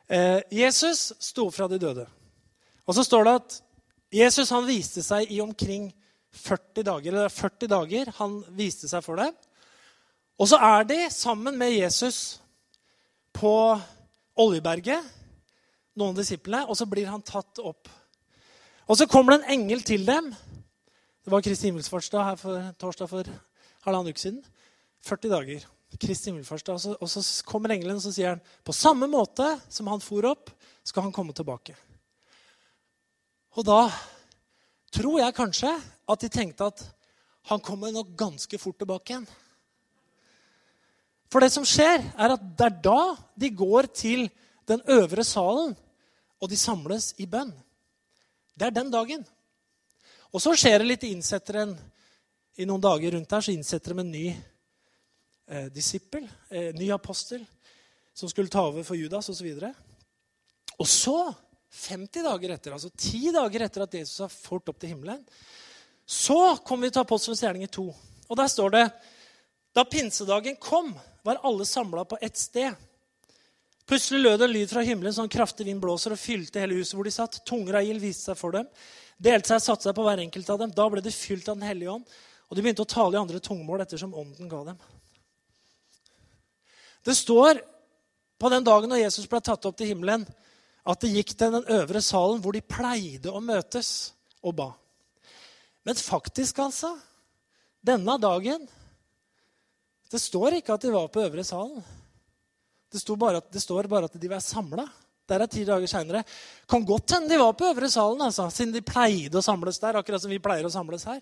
[0.09, 2.07] Eh, Jesus sto fra de døde.
[2.89, 3.57] Og så står det at
[4.17, 5.91] Jesus han viste seg i omkring
[6.33, 7.13] 40 dager.
[7.13, 9.35] Eller 40 dager han viste seg for dem.
[10.41, 12.39] Og så er de sammen med Jesus
[13.37, 13.53] på
[14.41, 15.05] Oljeberget,
[15.97, 17.89] noen av disiplene, og så blir han tatt opp.
[18.87, 20.31] Og så kommer det en engel til dem.
[21.25, 23.31] Det var Kristi himmelsfartsdag her for torsdag for
[23.87, 24.45] halvannen uke siden.
[25.07, 25.65] 40 dager.
[26.01, 26.77] Kristi himmelfartsdag.
[26.77, 30.27] Og, og så kommer engelen og så sier han, på samme måte som han for
[30.29, 30.53] opp,
[30.87, 31.75] skal han komme tilbake.
[33.57, 33.87] Og da
[34.95, 35.73] tror jeg kanskje
[36.07, 36.85] at de tenkte at
[37.51, 39.27] han kommer nok ganske fort tilbake igjen.
[41.31, 43.01] For det som skjer, er at det er da
[43.39, 44.29] de går til
[44.67, 45.75] den øvre salen,
[46.41, 47.53] og de samles i bønn.
[48.57, 49.25] Det er den dagen.
[50.33, 51.07] Og så skjer det litt.
[51.09, 51.75] Innsetter en,
[52.57, 57.45] I noen dager rundt der så innsetter de en ny eh, disippel, eh, ny apostel,
[58.17, 59.49] som skulle ta over for Judas osv.
[59.57, 59.73] Og, så
[60.77, 61.19] og så,
[61.77, 65.21] 50 dager etter, altså 10 dager etter at Jesus har fort opp til himmelen,
[66.07, 67.85] så kommer vi til Apostelens gjerninger 2.
[68.31, 68.85] Og der står det
[69.75, 70.95] Da pinsedagen kom,
[71.27, 72.73] var alle samla på ett sted.
[73.87, 76.97] Plutselig lød det en lyd fra himmelen, som kraftig vind blåser og fylte hele huset
[76.99, 77.39] hvor de satt.
[77.47, 78.67] Tunger av ild viste seg for dem,
[79.23, 80.73] delte seg og satte seg på hver enkelt av dem.
[80.75, 82.17] Da ble de fylt av Den hellige ånd,
[82.51, 84.81] og de begynte å tale i andre tungemål ettersom ånden ga dem.
[87.07, 87.63] Det står
[88.43, 90.27] på den dagen når Jesus ble tatt opp til himmelen,
[90.87, 93.93] at det gikk til den øvre salen hvor de pleide å møtes
[94.43, 94.73] og ba.
[95.87, 96.97] Men faktisk, altså
[97.87, 98.65] Denne dagen
[100.11, 101.83] Det står ikke at de var på øvre salen.
[102.97, 104.87] Det, bare at, det står bare at de var samla.
[105.27, 106.23] Der er ti dager seinere.
[106.71, 109.99] Kan godt hende de var på øvre salen, altså, siden de pleide å samles der.
[109.99, 111.21] akkurat som vi pleier å samles her.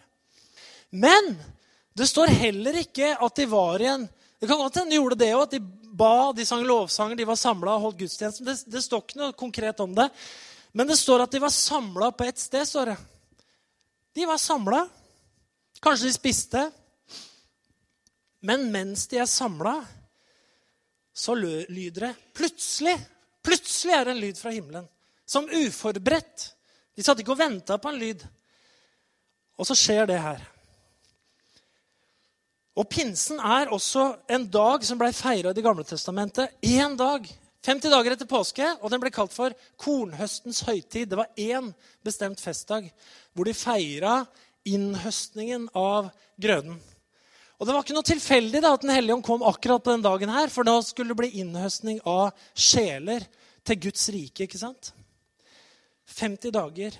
[0.92, 1.34] Men
[1.96, 4.08] det står heller ikke at de var i en
[4.40, 5.60] Det kan godt hende de gjorde det òg, at de
[5.94, 8.44] ba, de sang lovsanger, de var samla og holdt gudstjenesten.
[8.44, 10.08] Det, det står ikke noe konkret om det.
[10.76, 12.66] Men det står at de var samla på ett sted.
[12.68, 12.96] står det.
[14.18, 14.82] De var samla.
[15.80, 16.64] Kanskje de spiste.
[18.44, 19.78] Men mens de er samla,
[21.14, 22.98] så lyder det plutselig
[23.44, 24.87] Plutselig er det en lyd fra himmelen.
[25.29, 26.46] Som uforberedt.
[26.96, 28.22] De satt ikke og venta på en lyd.
[29.61, 30.40] Og så skjer det her.
[32.74, 36.57] Og pinsen er også en dag som ble feira i Det gamle testamentet.
[36.64, 37.29] Én dag.
[37.64, 41.09] 50 dager etter påske, og den ble kalt for kornhøstens høytid.
[41.09, 41.70] Det var én
[42.05, 42.90] bestemt festdag
[43.33, 44.18] hvor de feira
[44.68, 46.77] innhøstningen av grøden.
[47.64, 50.03] Og Det var ikke noe tilfeldig da, at Den hellige ånd kom akkurat på den
[50.05, 53.24] dagen, her, for da skulle det bli innhøstning av sjeler
[53.64, 54.44] til Guds rike.
[54.44, 54.90] ikke sant?
[56.12, 56.98] 50 dager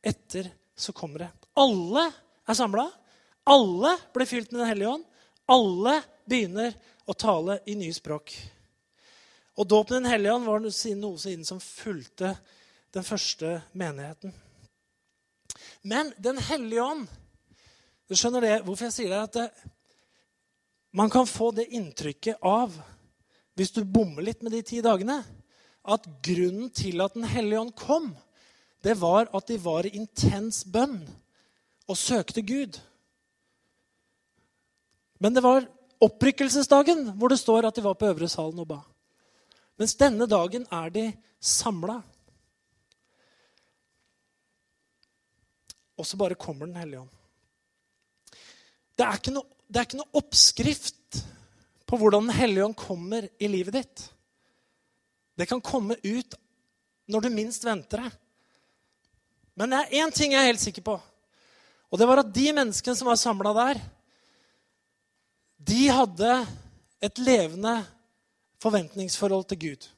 [0.00, 1.30] etter så kommer det.
[1.60, 2.86] Alle er samla.
[3.44, 5.06] Alle blir fylt med Den hellige ånd.
[5.44, 6.72] Alle begynner
[7.04, 8.32] å tale i nye språk.
[9.60, 12.32] Og Dåpen i Den hellige ånd var noe siden som fulgte
[12.96, 14.32] den første menigheten.
[15.84, 17.10] Men Den hellige ånd
[18.08, 19.18] Du skjønner det, hvorfor jeg sier det?
[19.20, 19.74] at det,
[20.90, 22.72] Man kan få det inntrykket av,
[23.58, 25.20] hvis du bommer litt med de ti dagene,
[25.88, 28.12] at grunnen til at Den hellige ånd kom,
[28.84, 31.00] det var at de var i intens bønn
[31.88, 32.78] og søkte Gud.
[35.18, 35.66] Men det var
[36.04, 38.78] opprykkelsesdagen hvor det står at de var på øvre salen og ba.
[39.78, 41.04] Mens denne dagen er de
[41.40, 42.00] samla.
[45.98, 47.14] Og så bare kommer Den hellige ånd.
[48.98, 51.20] Det er, ikke noe, det er ikke noe oppskrift
[51.88, 54.02] på hvordan Den hellige ånd kommer i livet ditt.
[55.38, 56.34] Det kan komme ut
[57.08, 58.10] når du minst venter det.
[59.56, 60.96] Men det er én ting jeg er helt sikker på.
[61.88, 63.80] Og det var at de menneskene som var samla der,
[65.58, 66.32] de hadde
[67.02, 67.74] et levende
[68.62, 69.88] forventningsforhold til Gud.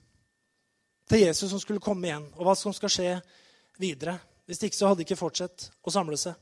[1.11, 3.17] Til Jesus som skulle komme igjen, og hva som skal skje
[3.81, 4.19] videre.
[4.47, 6.39] Hvis ikke så hadde de ikke fortsatt å samle seg.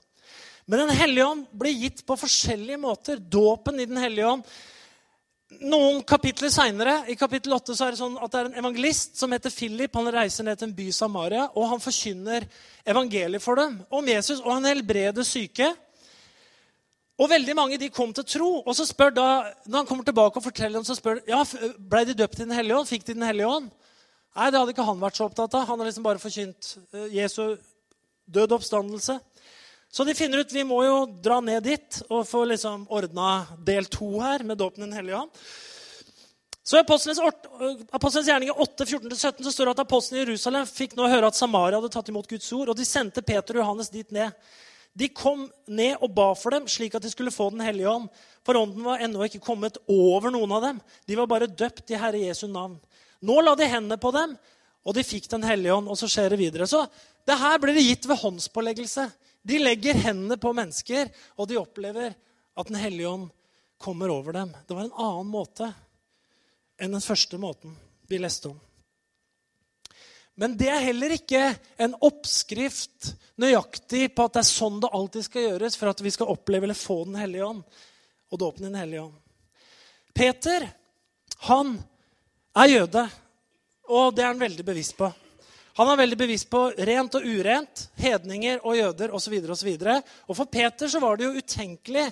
[0.68, 3.16] Men Den hellige ånd ble gitt på forskjellige måter.
[3.16, 4.44] Dåpen i Den hellige ånd.
[5.64, 9.16] Noen kapitler seinere, i kapittel 8, så er det sånn at det er en evangelist
[9.16, 9.94] som heter Philip.
[9.96, 12.44] Han reiser ned til en by Samaria, og han forkynner
[12.84, 14.42] evangeliet for dem om Jesus.
[14.42, 15.70] Og han helbreder syke.
[17.18, 18.50] Og veldig mange de kom til tro.
[18.60, 19.28] Og så spør da,
[19.64, 21.40] når han kommer tilbake og forteller dem, så spør de, ja,
[21.80, 22.92] ble de døpt i Den hellige ånd.
[22.92, 23.72] Fikk de Den hellige ånd?
[24.36, 25.64] Nei, det hadde ikke han vært så opptatt av.
[25.72, 27.56] Han har liksom bare forkynt eh, Jesu
[28.28, 29.16] død oppstandelse.
[29.90, 33.88] Så de finner ut vi må jo dra ned dit og få liksom ordna del
[33.88, 35.42] to her med dåpen i Den hellige ånd.
[36.68, 41.06] Så I Apostelens gjerninger 8, 14-17 så står det at apostlene i Jerusalem fikk nå
[41.08, 44.10] høre at Samaria hadde tatt imot Guds ord, og de sendte Peter og Johannes dit
[44.12, 44.36] ned.
[44.92, 48.10] De kom ned og ba for dem, slik at de skulle få Den hellige ånd.
[48.44, 50.82] For ånden var ennå ikke kommet over noen av dem.
[51.08, 52.76] De var bare døpt i Herre Jesu navn.
[53.24, 54.36] Nå la de hendene på dem,
[54.84, 55.88] og de fikk Den hellige ånd.
[55.88, 56.68] Og så skjer det videre.
[56.68, 56.84] Så
[57.24, 59.08] det her blir det gitt ved håndspåleggelse.
[59.48, 61.08] De legger hendene på mennesker,
[61.40, 62.12] og de opplever
[62.58, 63.28] at Den hellige ånd
[63.80, 64.50] kommer over dem.
[64.66, 65.70] Det var en annen måte
[66.78, 67.72] enn den første måten
[68.10, 68.58] vi leste om.
[70.38, 71.40] Men det er heller ikke
[71.80, 76.12] en oppskrift nøyaktig på at det er sånn det alltid skal gjøres for at vi
[76.14, 77.64] skal oppleve eller få Den hellige ånd
[78.28, 79.16] og dåpen i Den hellige ånd.
[80.12, 80.68] Peter,
[81.48, 81.72] han
[82.58, 83.06] er jøde,
[83.88, 85.08] og det er han veldig bevisst på.
[85.78, 89.36] Han er veldig bevisst på rent og urent, hedninger og jøder osv.
[89.44, 92.08] Og, så videre, og, og for Peter så var det jo utenkelig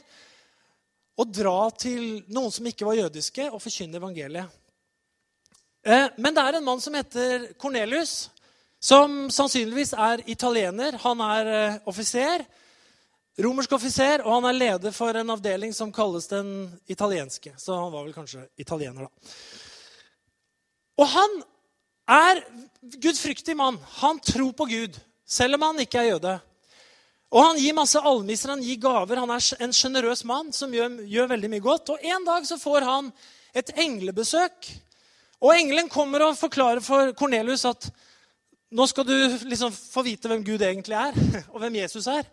[1.16, 4.52] å dra til noen som ikke var jødiske, og forkynne evangeliet.
[5.86, 8.28] Eh, men det er en mann som heter Cornelius,
[8.78, 10.98] som sannsynligvis er italiener.
[11.02, 12.44] Han er eh, offiser,
[13.42, 17.56] romersk offiser, og han er leder for en avdeling som kalles den italienske.
[17.58, 19.32] Så han var vel kanskje italiener, da.
[20.96, 21.40] Og han
[22.06, 22.42] er
[23.02, 23.78] gudfryktig mann.
[24.02, 26.36] Han tror på Gud, selv om han ikke er jøde.
[27.34, 29.18] Og han gir masse almisser, han gir gaver.
[29.18, 31.94] Han er en sjenerøs mann som gjør, gjør veldig mye godt.
[31.94, 33.10] Og en dag så får han
[33.56, 34.70] et englebesøk
[35.44, 37.88] og engelen kommer og forklarer for Kornelius at
[38.76, 39.16] nå skal du
[39.46, 41.16] liksom få vite hvem Gud egentlig er,
[41.52, 42.24] og hvem Jesus er.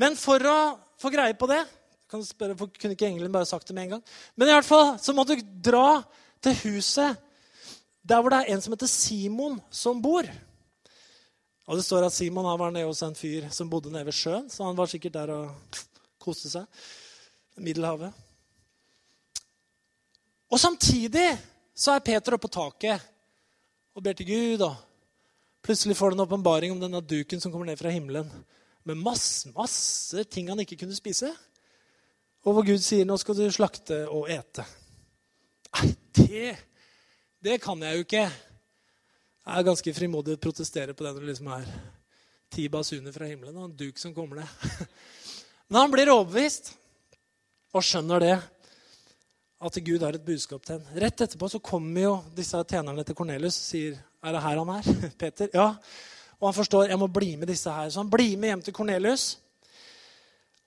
[0.00, 0.58] Men for å
[1.00, 1.62] få greie på det
[2.10, 4.04] kan spørre, Kunne ikke engelen bare sagt det med en gang?
[4.36, 6.02] Men i hvert fall så må du dra
[6.44, 7.18] til huset
[8.04, 10.28] der hvor det er en som heter Simon, som bor.
[11.64, 14.50] Og Det står at Simon var nede hos en fyr som bodde nede ved sjøen.
[14.50, 15.78] Så han var sikkert der og
[16.20, 16.66] koste seg.
[17.56, 18.12] Middelhavet.
[20.50, 21.30] Og samtidig
[21.74, 23.00] så er Peter oppe på taket
[23.94, 24.66] og ber til Gud.
[24.66, 24.76] og
[25.64, 28.28] Plutselig får han en åpenbaring om denne duken som kommer ned fra himmelen
[28.84, 31.30] med masse, masse ting han ikke kunne spise.
[32.44, 34.64] Og hvor Gud sier 'nå skal du slakte og ete'.
[35.74, 36.56] Nei, det,
[37.44, 38.24] det kan jeg jo ikke.
[39.44, 41.66] Jeg er ganske frimodig å protestere på det når det liksom er
[42.54, 44.80] ti basuner fra himmelen og en duk som kommer ned.
[45.68, 46.72] Men han blir overbevist
[47.74, 48.32] og skjønner det
[49.64, 50.96] at Gud har et budskap til henne.
[51.04, 54.74] Rett etterpå så kommer jo disse tjenerne til Kornelius og sier er det her han
[54.78, 54.92] er.
[55.20, 55.52] Peter?
[55.52, 55.70] Ja.
[56.40, 57.92] Og han forstår jeg må bli med disse her.
[57.92, 59.34] Så han blir med hjem til Kornelius.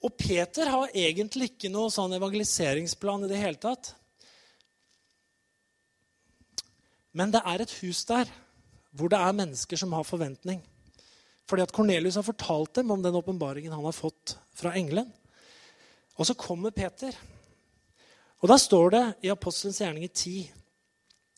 [0.06, 3.96] Og Peter har egentlig ikke noe sånn evangeliseringsplan i det hele tatt.
[7.18, 8.30] Men det er et hus der
[8.98, 10.62] hvor det er mennesker som har forventning.
[11.48, 15.10] Fordi at Kornelius har fortalt dem om den åpenbaringen han har fått fra engelen.
[16.18, 17.16] Og så kommer Peter.
[18.42, 20.52] Og Da står det i Apostelens gjerninger 10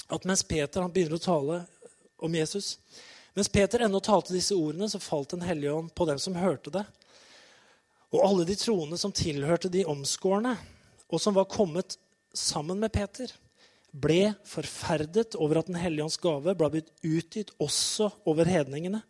[0.10, 1.62] at mens Peter begynner å tale
[2.20, 2.78] om Jesus
[3.38, 6.74] Mens Peter ennå talte disse ordene, så falt Den hellige ånd på dem som hørte
[6.74, 6.82] det.
[8.12, 10.56] Og alle de troende som tilhørte de omskårne,
[11.08, 11.96] og som var kommet
[12.34, 13.32] sammen med Peter,
[13.91, 19.02] ble forferdet over at Den hellige ånds gave ble blitt utgitt også over hedningene.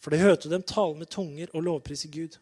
[0.00, 2.38] For de hørte dem tale med tunger og lovprise Gud.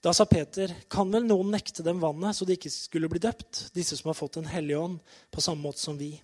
[0.00, 3.66] Da sa Peter, kan vel noen nekte dem vannet, så de ikke skulle bli døpt,
[3.76, 6.14] disse som har fått Den hellige ånd, på samme måte som vi?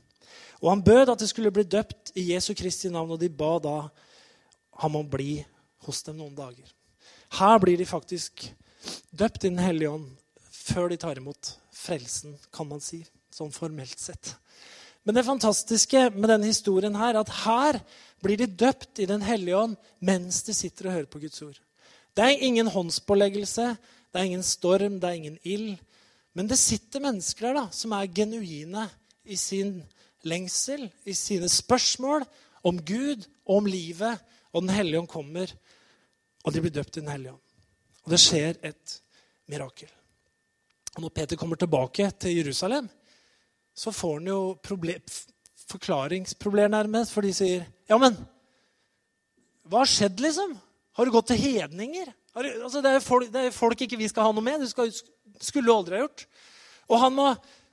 [0.65, 3.59] Og han bød at de skulle bli døpt i Jesu Kristi navn, og de ba
[3.61, 3.77] da
[4.81, 5.43] ham om å bli
[5.85, 6.73] hos dem noen dager.
[7.37, 8.47] Her blir de faktisk
[9.11, 10.09] døpt i Den hellige ånd
[10.57, 13.05] før de tar imot frelsen, kan man si,
[13.37, 14.35] sånn formelt sett.
[15.07, 17.79] Men det fantastiske med denne historien her, er at her
[18.25, 21.61] blir de døpt i Den hellige ånd mens de sitter og hører på Guds ord.
[22.17, 23.77] Det er ingen håndspåleggelse,
[24.11, 25.77] det er ingen storm, det er ingen ild.
[26.35, 28.89] Men det sitter mennesker der da, som er genuine
[29.25, 29.79] i sin
[30.27, 32.25] lengsel, i sine spørsmål
[32.67, 34.19] om Gud og om livet.
[34.53, 35.51] Og Den hellige ånd kommer,
[36.45, 37.43] og de blir døpt i Den hellige ånd.
[38.07, 39.01] Og det skjer et
[39.47, 39.91] mirakel.
[40.97, 42.89] Og Når Peter kommer tilbake til Jerusalem,
[43.77, 45.03] så får han jo problem,
[45.71, 48.17] forklaringsproblemer nærmest, for de sier Ja, men
[49.67, 50.55] hva har skjedd, liksom?
[50.97, 52.09] Har du gått til hedninger?
[52.37, 54.63] Du, altså, det, er jo folk, folk, ikke vi skal ha noe med.
[54.63, 54.71] Det
[55.43, 56.27] skulle du aldri ha gjort.
[56.87, 57.31] Og han må,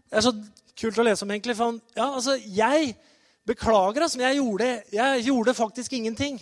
[0.10, 0.34] Det er så
[0.80, 1.56] kult å lese om, egentlig.
[1.60, 2.96] For han, ja, altså, jeg
[3.48, 6.42] beklager, altså, men jeg gjorde, jeg gjorde faktisk ingenting.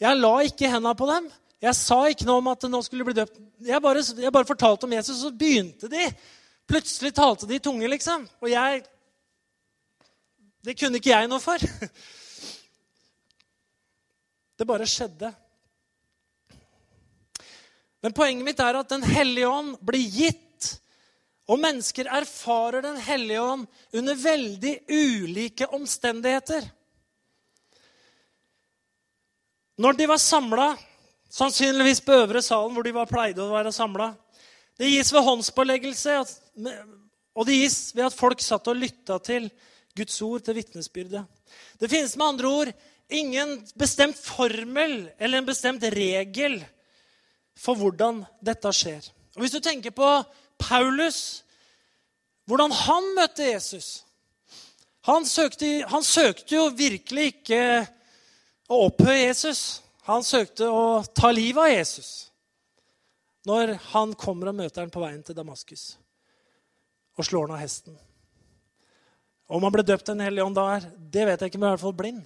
[0.00, 1.28] Jeg la ikke henda på dem.
[1.64, 3.38] Jeg sa ikke noe om at det nå skulle bli døpt.
[3.64, 6.08] Jeg bare, jeg bare fortalte om Jesus, og så begynte de.
[6.68, 8.28] Plutselig talte de i tunge, liksom.
[8.42, 8.84] Og jeg
[10.64, 11.60] Det kunne ikke jeg noe for.
[14.54, 15.28] Det bare skjedde.
[18.04, 20.70] Men poenget mitt er at Den hellige ånd blir gitt.
[21.50, 26.64] Og mennesker erfarer Den hellige ånd under veldig ulike omstendigheter.
[29.76, 30.68] Når de var samla
[31.34, 34.12] Sannsynligvis på øvre salen hvor de var pleide å være samla.
[34.78, 36.12] Det gis ved håndspåleggelse,
[37.34, 39.48] og det gis ved at folk satt og lytta til
[39.96, 41.24] Guds ord, til vitnesbyrde.
[41.78, 42.72] Det finnes med andre ord
[43.14, 46.58] ingen bestemt formel eller en bestemt regel
[47.54, 49.04] for hvordan dette skjer.
[49.36, 50.08] Og Hvis du tenker på
[50.58, 51.44] Paulus,
[52.46, 54.04] hvordan han møtte Jesus
[55.04, 57.60] han søkte, han søkte jo virkelig ikke
[58.72, 59.82] å opphøye Jesus.
[60.08, 62.12] Han søkte å ta livet av Jesus
[63.44, 65.98] når han kommer og møter ham på veien til Damaskus
[67.18, 67.98] og slår ham av hesten.
[69.46, 71.84] Om han ble døpt Den hellige ånd der, det vet jeg ikke, men i hvert
[71.84, 72.24] fall blind.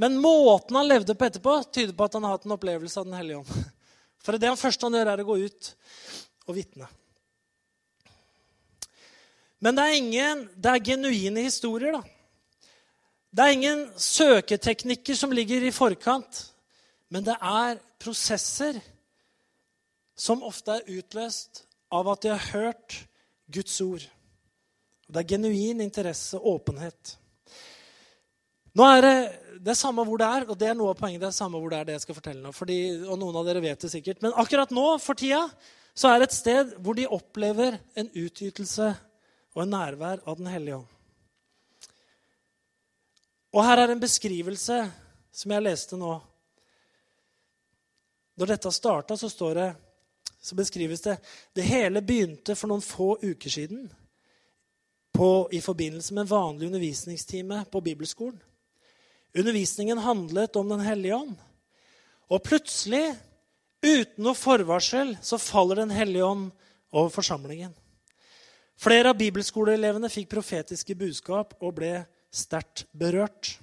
[0.00, 3.08] Men måten han levde på etterpå, tyder på at han har hatt en opplevelse av
[3.08, 3.68] Den hellige ånd.
[4.24, 5.72] For det han første han gjør, er å gå ut
[6.46, 6.88] og vitne.
[9.60, 12.04] Men det er ingen, det er genuine historier, da.
[13.30, 16.46] Det er ingen søketeknikker som ligger i forkant,
[17.12, 18.80] men det er prosesser
[20.18, 21.62] som ofte er utløst
[21.92, 22.96] av at de har hørt
[23.52, 24.02] Guds ord.
[25.10, 27.16] Det er genuin interesse og åpenhet.
[28.78, 29.14] Nå er det
[29.60, 31.20] det er samme hvor det er, og det er noe av poenget.
[31.20, 32.52] det er samme hvor det er det jeg skal fortelle nå.
[32.56, 34.22] Fordi, og noen av dere vet det sikkert.
[34.24, 35.42] Men akkurat nå, for tida,
[35.92, 38.88] så er det et sted hvor de opplever en utgytelse
[39.52, 40.96] og en nærvær av Den hellige ånd.
[43.52, 44.80] Og her er en beskrivelse
[45.34, 46.14] som jeg leste nå.
[48.40, 49.28] Når dette starta, så
[50.40, 51.18] så beskrives det
[51.52, 53.90] det hele begynte for noen få uker siden
[55.12, 58.38] på, i forbindelse med en vanlig undervisningstime på bibelskolen.
[59.34, 61.36] Undervisningen handlet om Den hellige ånd.
[62.30, 63.14] Og plutselig,
[63.82, 66.50] uten noe forvarsel, så faller Den hellige ånd
[66.90, 67.74] over forsamlingen.
[68.80, 71.92] Flere av bibelskoleelevene fikk profetiske budskap og ble
[72.32, 73.58] sterkt berørt.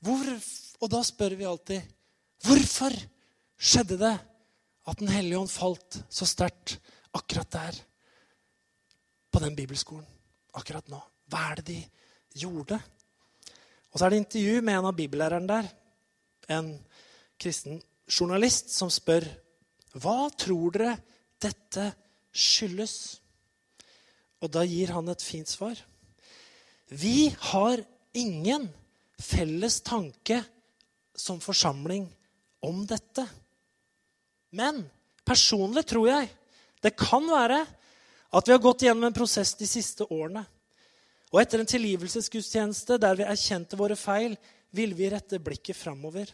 [0.00, 0.28] Hvor,
[0.80, 1.96] og da spør vi alltid
[2.46, 2.94] hvorfor
[3.60, 4.16] skjedde det
[4.88, 6.78] at Den hellige ånd falt så sterkt
[7.14, 7.76] akkurat der?
[9.30, 10.06] På den bibelskolen
[10.58, 11.00] akkurat nå.
[11.30, 11.78] Hva er det de
[12.42, 12.80] gjorde?
[13.90, 15.68] Og så er det intervju med en av bibellærerne der,
[16.50, 16.72] en
[17.40, 19.26] kristen journalist, som spør
[19.98, 20.94] hva tror dere
[21.42, 21.88] dette
[22.30, 22.94] skyldes?
[24.40, 25.78] Og da gir han et fint svar.
[26.90, 27.82] Vi har
[28.14, 28.68] ingen
[29.20, 30.40] felles tanke
[31.14, 32.06] som forsamling
[32.66, 33.26] om dette.
[34.56, 34.82] Men
[35.26, 36.30] personlig tror jeg
[36.80, 37.60] det kan være
[38.30, 40.44] at vi har gått gjennom en prosess de siste årene.
[41.30, 44.36] Og etter en tilgivelsesgudstjeneste der vi erkjente våre feil,
[44.74, 46.30] ville vi rette blikket framover.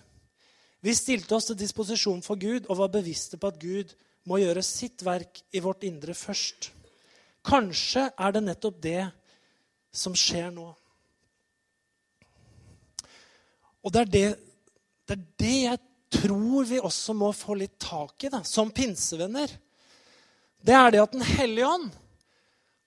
[0.80, 3.94] Vi stilte oss til disposisjon for Gud og var bevisste på at Gud
[4.28, 6.70] må gjøre sitt verk i vårt indre først.
[7.46, 9.04] Kanskje er det nettopp det
[9.94, 10.66] som skjer nå.
[13.86, 14.24] Og det er det,
[15.06, 15.80] det er det, jeg
[16.20, 19.52] tror vi også må få litt tak i da, som pinsevenner.
[20.66, 21.90] Det er det at Den hellige ånd,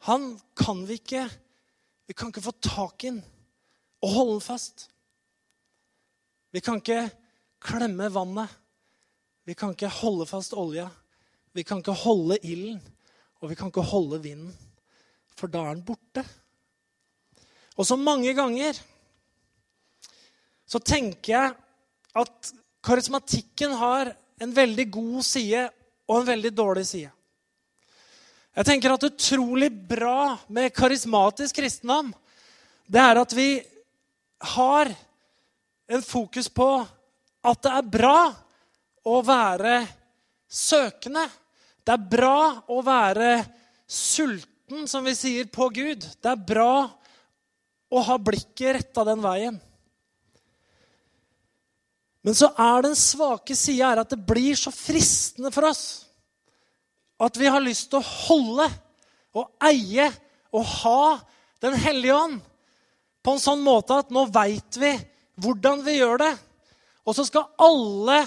[0.08, 1.30] han kan vi ikke
[2.08, 3.24] Vi kan ikke få tak i den
[4.00, 4.86] og holde den fast.
[6.56, 7.10] Vi kan ikke
[7.60, 8.48] klemme vannet.
[9.46, 10.88] Vi kan ikke holde fast olja.
[11.54, 12.80] Vi kan ikke holde ilden,
[13.42, 14.56] og vi kan ikke holde vinden,
[15.36, 16.24] for da er den borte.
[17.76, 18.80] Og så mange ganger
[20.66, 21.54] så tenker jeg
[22.24, 22.52] at
[22.84, 25.68] karismatikken har en veldig god side
[26.08, 27.12] og en veldig dårlig side.
[28.58, 32.10] Jeg tenker at utrolig bra med karismatisk kristendom,
[32.90, 33.50] det er at vi
[34.56, 34.90] har
[35.90, 36.70] en fokus på
[37.46, 38.18] at det er bra
[39.08, 39.76] å være
[40.50, 41.28] søkende.
[41.86, 43.30] Det er bra å være
[43.90, 46.04] sulten, som vi sier, på Gud.
[46.22, 46.90] Det er bra
[47.90, 49.58] å ha blikket retta den veien.
[52.26, 56.09] Men så er den svake sida at det blir så fristende for oss
[57.20, 58.68] at vi har lyst til å holde
[59.38, 60.08] og eie
[60.56, 61.02] og ha
[61.60, 62.38] Den hellige ånd
[63.20, 64.94] på en sånn måte at nå veit vi
[65.44, 66.30] hvordan vi gjør det.
[67.04, 68.22] Og så skal alle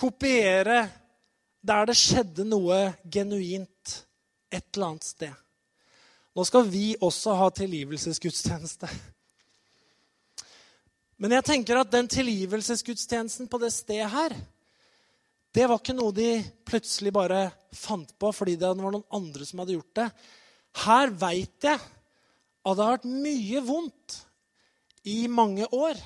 [0.00, 0.78] kopiere
[1.60, 3.92] der det skjedde noe genuint
[4.48, 5.34] et eller annet sted.
[6.32, 8.88] Nå skal vi også ha tilgivelsesgudstjeneste.
[11.20, 14.34] Men jeg tenker at den tilgivelsesgudstjenesten på det stedet her,
[15.52, 16.28] det var ikke noe de
[16.64, 17.44] plutselig bare
[17.76, 20.08] fant på fordi det var noen andre som hadde gjort det.
[20.84, 21.78] Her veit jeg
[22.62, 24.18] at det har vært mye vondt
[25.12, 25.98] i mange år.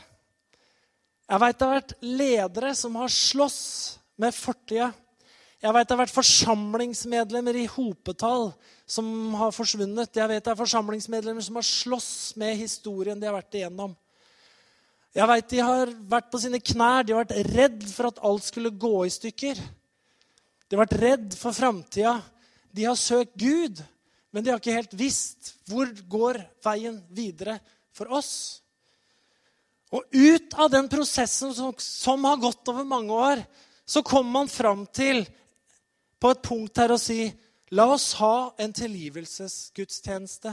[1.27, 3.61] Jeg veit det har vært ledere som har slåss
[4.23, 4.93] med fortida.
[5.63, 8.51] Jeg vet det har vært forsamlingsmedlemmer i hopetall
[8.87, 9.07] som
[9.39, 10.15] har forsvunnet.
[10.15, 13.95] Jeg vet det er forsamlingsmedlemmer som har slåss med historien de har vært igjennom.
[15.17, 18.45] Jeg veit de har vært på sine knær, de har vært redd for at alt
[18.45, 19.61] skulle gå i stykker.
[20.69, 22.19] De har vært redd for framtida.
[22.69, 23.81] De har søkt Gud,
[24.29, 27.57] men de har ikke helt visst hvor går veien videre
[27.97, 28.35] for oss.
[29.97, 33.41] Og ut av den prosessen som, som har gått over mange år,
[33.89, 35.25] så kommer man fram til
[36.21, 37.23] på et punkt her å si
[37.75, 40.53] La oss ha en tilgivelsesgudstjeneste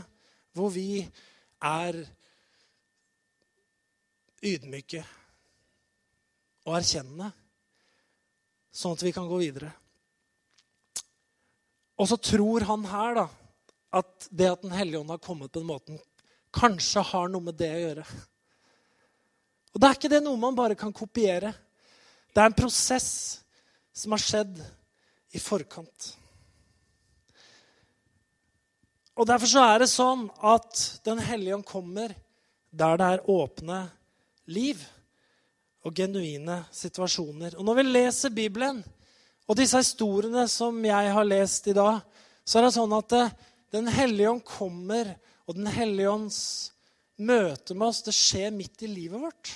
[0.57, 1.03] hvor vi
[1.61, 1.99] er
[4.43, 5.03] ydmyke
[6.67, 7.31] og erkjennende,
[8.73, 9.71] sånn at vi kan gå videre.
[11.99, 13.27] Og så tror han her da,
[13.93, 15.99] at det at Den hellige ånd har kommet på den måten,
[16.53, 18.05] kanskje har noe med det å gjøre.
[19.73, 21.53] Og da er ikke det noe man bare kan kopiere.
[22.33, 23.09] Det er en prosess
[23.93, 24.59] som har skjedd
[25.33, 26.13] i forkant.
[29.13, 32.15] Og Derfor så er det sånn at Den hellige ånd kommer
[32.73, 33.83] der det er åpne
[34.51, 34.81] liv
[35.83, 37.57] og genuine situasjoner.
[37.57, 38.81] Og når vi leser Bibelen
[39.47, 41.99] og disse historiene som jeg har lest i dag,
[42.43, 43.25] så er det sånn at det,
[43.73, 45.15] Den hellige ånd kommer,
[45.47, 46.39] og Den hellige ånds
[47.17, 49.49] møte med oss, det skjer midt i livet vårt.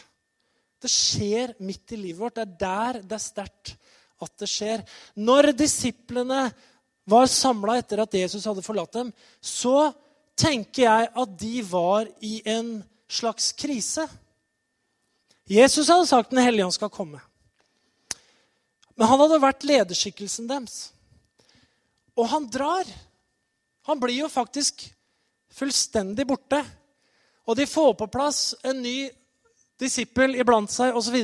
[0.81, 2.35] Det skjer midt i livet vårt.
[2.35, 3.75] Det er der det er sterkt
[4.21, 4.83] at det skjer.
[5.15, 6.47] Når disiplene
[7.07, 9.11] var samla etter at Jesus hadde forlatt dem,
[9.41, 9.91] så
[10.37, 12.79] tenker jeg at de var i en
[13.09, 14.07] slags krise.
[15.47, 17.21] Jesus hadde sagt Den hellige ånd skal komme.
[18.97, 20.91] Men han hadde vært lederskikkelsen deres.
[22.17, 22.87] Og han drar.
[23.87, 24.87] Han blir jo faktisk
[25.53, 26.63] fullstendig borte.
[27.47, 29.07] Og de får på plass en ny
[29.79, 31.15] disippel iblant seg osv.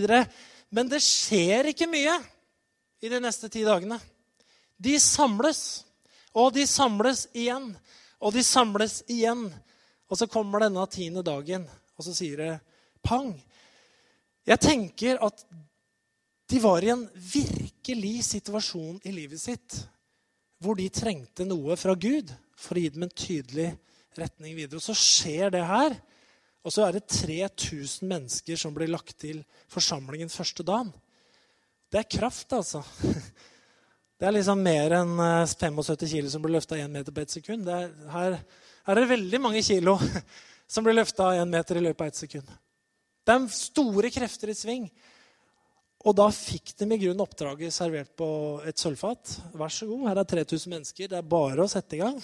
[0.73, 2.15] Men det skjer ikke mye
[3.03, 3.97] i de neste ti dagene.
[4.77, 5.83] De samles,
[6.33, 7.73] og de samles igjen,
[8.23, 9.47] og de samles igjen.
[10.07, 11.65] Og så kommer denne tiende dagen,
[11.97, 12.53] og så sier det
[13.03, 13.33] pang.
[14.47, 15.45] Jeg tenker at
[16.51, 19.77] de var i en virkelig situasjon i livet sitt
[20.63, 23.69] hvor de trengte noe fra Gud for å gi dem en tydelig
[24.19, 24.79] retning videre.
[24.79, 25.95] Og så skjer det her.
[26.63, 29.41] Og så er det 3000 mennesker som blir lagt til
[29.71, 30.93] forsamlingen første dagen.
[31.91, 32.83] Det er kraft, altså.
[34.23, 35.17] Det er liksom mer enn
[35.51, 37.67] 75 eh, kilo som blir løfta 1 meter på ett sekund.
[37.67, 38.37] Er, her,
[38.85, 39.97] her, er det veldig mange kilo
[40.71, 42.53] som blir løfta 1 meter i løpet av ett sekund.
[43.23, 44.87] Det er store krefter i sving.
[46.03, 48.27] Og da fikk de i grunnen oppdraget servert på
[48.67, 49.37] et sølvfat.
[49.55, 51.07] Vær så god, her er 3000 mennesker.
[51.07, 52.19] Det er bare å sette i gang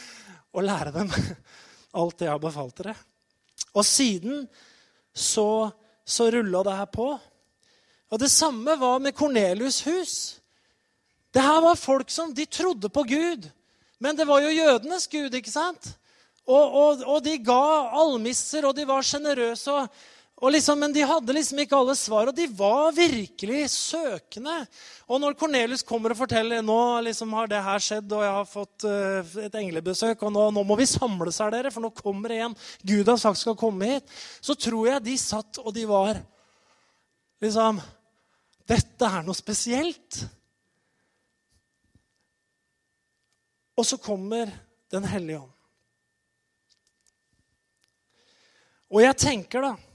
[0.54, 1.12] og lære dem
[2.00, 2.96] alt det jeg har befalt dere.
[3.78, 4.44] Og siden
[5.14, 5.70] så,
[6.02, 7.08] så rulla det her på.
[8.10, 10.14] Og det samme var med Kornelius' hus.
[11.30, 13.46] Det her var folk som de trodde på Gud.
[14.02, 15.92] Men det var jo jødenes gud, ikke sant?
[16.48, 17.62] Og, og, og de ga
[18.00, 19.70] almisser, og de var sjenerøse.
[19.70, 20.00] Og,
[20.40, 24.54] Liksom, men de hadde liksom ikke alle svar, og de var virkelig søkende.
[25.04, 28.48] Og når Kornelius kommer og forteller nå liksom har det her skjedd, og jeg har
[28.48, 32.32] fått uh, et englebesøk, og nå, nå, må vi samles her, dere, for nå kommer
[32.32, 35.84] det en Gud har sagt skal komme hit, så tror jeg de satt og de
[35.90, 36.22] var
[37.44, 37.82] liksom
[38.70, 40.20] Dette er noe spesielt.
[43.74, 44.52] Og så kommer
[44.90, 45.54] Den hellige ånd.
[48.90, 49.89] Og jeg tenker, da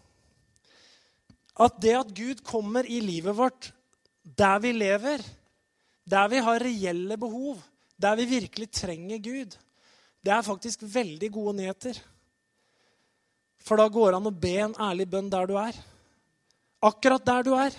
[1.55, 3.71] at det at Gud kommer i livet vårt
[4.25, 5.21] der vi lever,
[6.05, 7.61] der vi har reelle behov,
[7.97, 9.55] der vi virkelig trenger Gud,
[10.25, 11.99] det er faktisk veldig gode nyheter.
[13.61, 15.77] For da går det an å be en ærlig bønn der du er.
[16.85, 17.73] Akkurat der du er.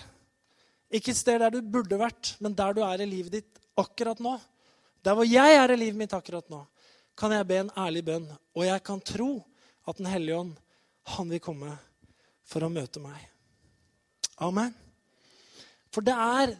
[0.91, 4.19] Ikke et sted der du burde vært, men der du er i livet ditt akkurat
[4.23, 4.37] nå.
[5.03, 6.63] Der hvor jeg er i livet mitt akkurat nå,
[7.17, 8.27] kan jeg be en ærlig bønn.
[8.55, 9.31] Og jeg kan tro
[9.87, 10.55] at Den hellige ånd,
[11.15, 11.71] han vil komme
[12.43, 13.36] for å møte meg.
[14.37, 14.73] Amen.
[15.93, 16.55] For det er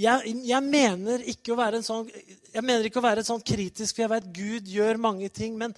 [0.00, 2.06] jeg, jeg, mener ikke å være en sånn,
[2.54, 5.58] jeg mener ikke å være sånn kritisk, for jeg vet Gud gjør mange ting.
[5.60, 5.74] Men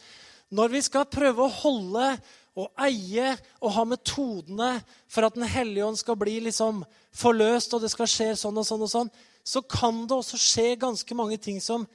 [0.54, 2.12] når vi skal prøve å holde
[2.52, 3.32] og eie
[3.64, 4.72] og ha metodene
[5.10, 6.84] for at Den hellige ånd skal bli liksom
[7.16, 9.10] forløst, og det skal skje sånn og sånn, og sånn,
[9.42, 11.86] så kan det også skje ganske mange ting som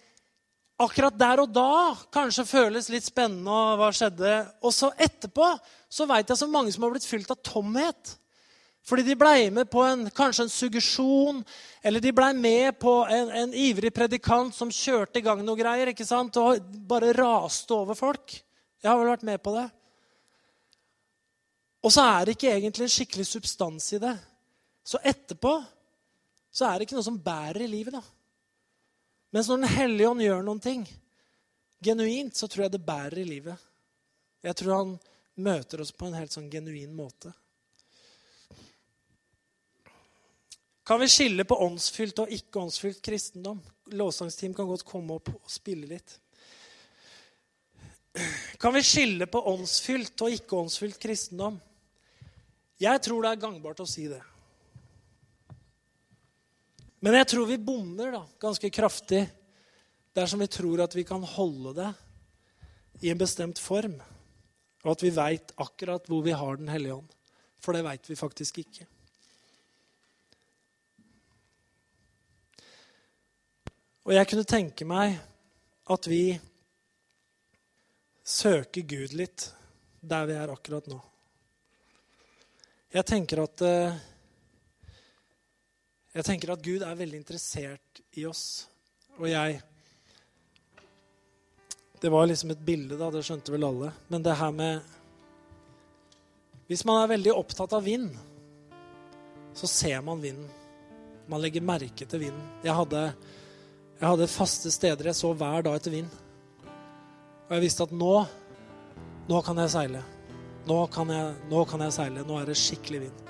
[0.78, 3.50] akkurat der og da kanskje føles litt spennende.
[3.50, 4.38] og hva skjedde.
[4.62, 5.50] Og så etterpå
[5.90, 8.18] så veit jeg så mange som har blitt fylt av tomhet.
[8.88, 11.42] Fordi de blei med på en, kanskje en suggesjon,
[11.84, 15.92] eller de blei med på en, en, ivrig predikant som kjørte i gang noe greier
[15.92, 16.38] ikke sant?
[16.40, 18.38] og bare raste over folk.
[18.80, 19.66] Jeg har vel vært med på det.
[21.84, 24.16] Og så er det ikke egentlig en skikkelig substans i det.
[24.88, 25.58] Så etterpå
[26.48, 28.00] så er det ikke noe som bærer i livet.
[28.00, 28.17] da.
[29.38, 30.84] Mens når Den hellige ånd gjør noen ting
[31.86, 33.66] genuint, så tror jeg det bærer i livet.
[34.42, 34.94] Jeg tror han
[35.46, 37.30] møter oss på en helt sånn genuin måte.
[40.90, 43.60] Kan vi skille på åndsfylt og ikke åndsfylt kristendom?
[43.94, 46.16] Lovsangsteam kan godt komme opp og spille litt.
[48.58, 51.62] Kan vi skille på åndsfylt og ikke åndsfylt kristendom?
[52.82, 54.24] Jeg tror det er gangbart å si det.
[57.00, 59.22] Men jeg tror vi bommer da, ganske kraftig
[60.18, 61.92] dersom vi tror at vi kan holde det
[63.06, 64.00] i en bestemt form,
[64.82, 67.12] og at vi veit akkurat hvor vi har Den hellige ånd.
[67.62, 68.88] For det veit vi faktisk ikke.
[74.08, 75.18] Og jeg kunne tenke meg
[75.92, 76.38] at vi
[78.24, 79.50] søker Gud litt
[80.00, 81.00] der vi er akkurat nå.
[82.94, 83.98] Jeg tenker at eh,
[86.18, 88.66] Jeg tenker at Gud er veldig interessert i oss.
[89.20, 89.62] Og jeg
[92.02, 93.10] Det var liksom et bilde, da.
[93.10, 93.92] Det skjønte vel alle.
[94.10, 94.82] Men det her med
[96.68, 98.10] Hvis man er veldig opptatt av vind,
[99.54, 100.50] så ser man vinden.
[101.28, 102.50] Man legger merke til vinden.
[102.64, 103.14] Jeg hadde
[104.00, 106.10] jeg hadde faste steder jeg så hver dag etter vind.
[107.48, 108.26] Og jeg visste at nå
[109.28, 110.04] nå kan jeg seile.
[110.68, 112.26] Nå kan jeg, nå kan jeg seile.
[112.26, 113.24] Nå er det skikkelig vind.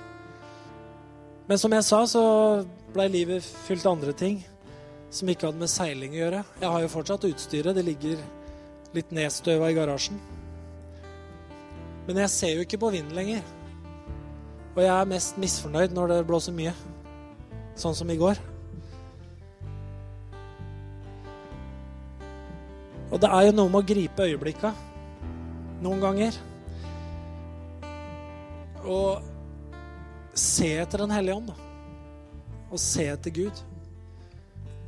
[1.48, 2.22] Men som jeg sa, så
[2.94, 4.40] blei livet fylt av andre ting
[5.10, 6.42] som ikke hadde med seiling å gjøre.
[6.60, 7.76] Jeg har jo fortsatt utstyret.
[7.76, 8.20] Det ligger
[8.96, 10.20] litt nedstøva i garasjen.
[12.08, 13.42] Men jeg ser jo ikke på vinden lenger.
[14.74, 16.74] Og jeg er mest misfornøyd når det blåser mye.
[17.78, 18.40] Sånn som i går.
[23.08, 24.74] Og det er jo noe med å gripe øyeblikka
[25.84, 26.36] noen ganger.
[28.84, 29.24] Og
[30.38, 31.67] se etter Den hellige ånd, da.
[32.68, 33.62] Og se etter Gud.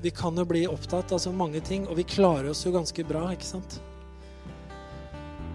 [0.02, 3.04] Vi kan jo bli opptatt av så mange ting, og vi klarer oss jo ganske
[3.04, 3.80] bra, ikke sant?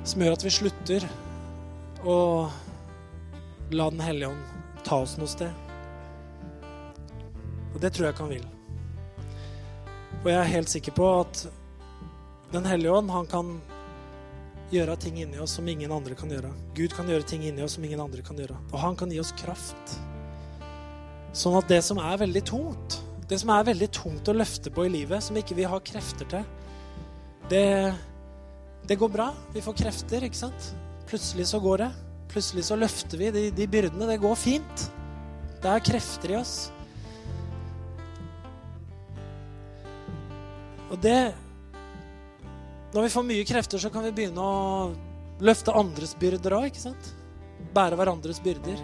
[0.06, 1.08] Som gjør at vi slutter
[2.06, 2.18] å
[3.74, 5.50] la Den hellige ånd ta oss noe sted.
[7.74, 8.46] Og det tror jeg ikke han vil.
[10.22, 11.48] Og jeg er helt sikker på at
[12.54, 13.56] den hellige ånd, han kan
[14.72, 16.54] gjøre ting inni oss som ingen andre kan gjøre.
[16.78, 18.58] Gud kan gjøre ting inni oss som ingen andre kan gjøre.
[18.72, 19.98] Og han kan gi oss kraft.
[21.36, 24.86] Sånn at det som er veldig tungt, det som er veldig tungt å løfte på
[24.88, 26.46] i livet, som ikke vi har krefter til,
[27.52, 27.66] det,
[28.88, 29.30] det går bra.
[29.54, 30.72] Vi får krefter, ikke sant?
[31.10, 31.92] Plutselig så går det.
[32.32, 34.08] Plutselig så løfter vi de, de byrdene.
[34.10, 34.88] Det går fint.
[35.60, 36.56] Det er krefter i oss.
[40.94, 41.20] Og det
[42.96, 46.86] når vi får mye krefter, så kan vi begynne å løfte andres byrder òg, ikke
[46.86, 47.10] sant?
[47.76, 48.80] Bære hverandres byrder.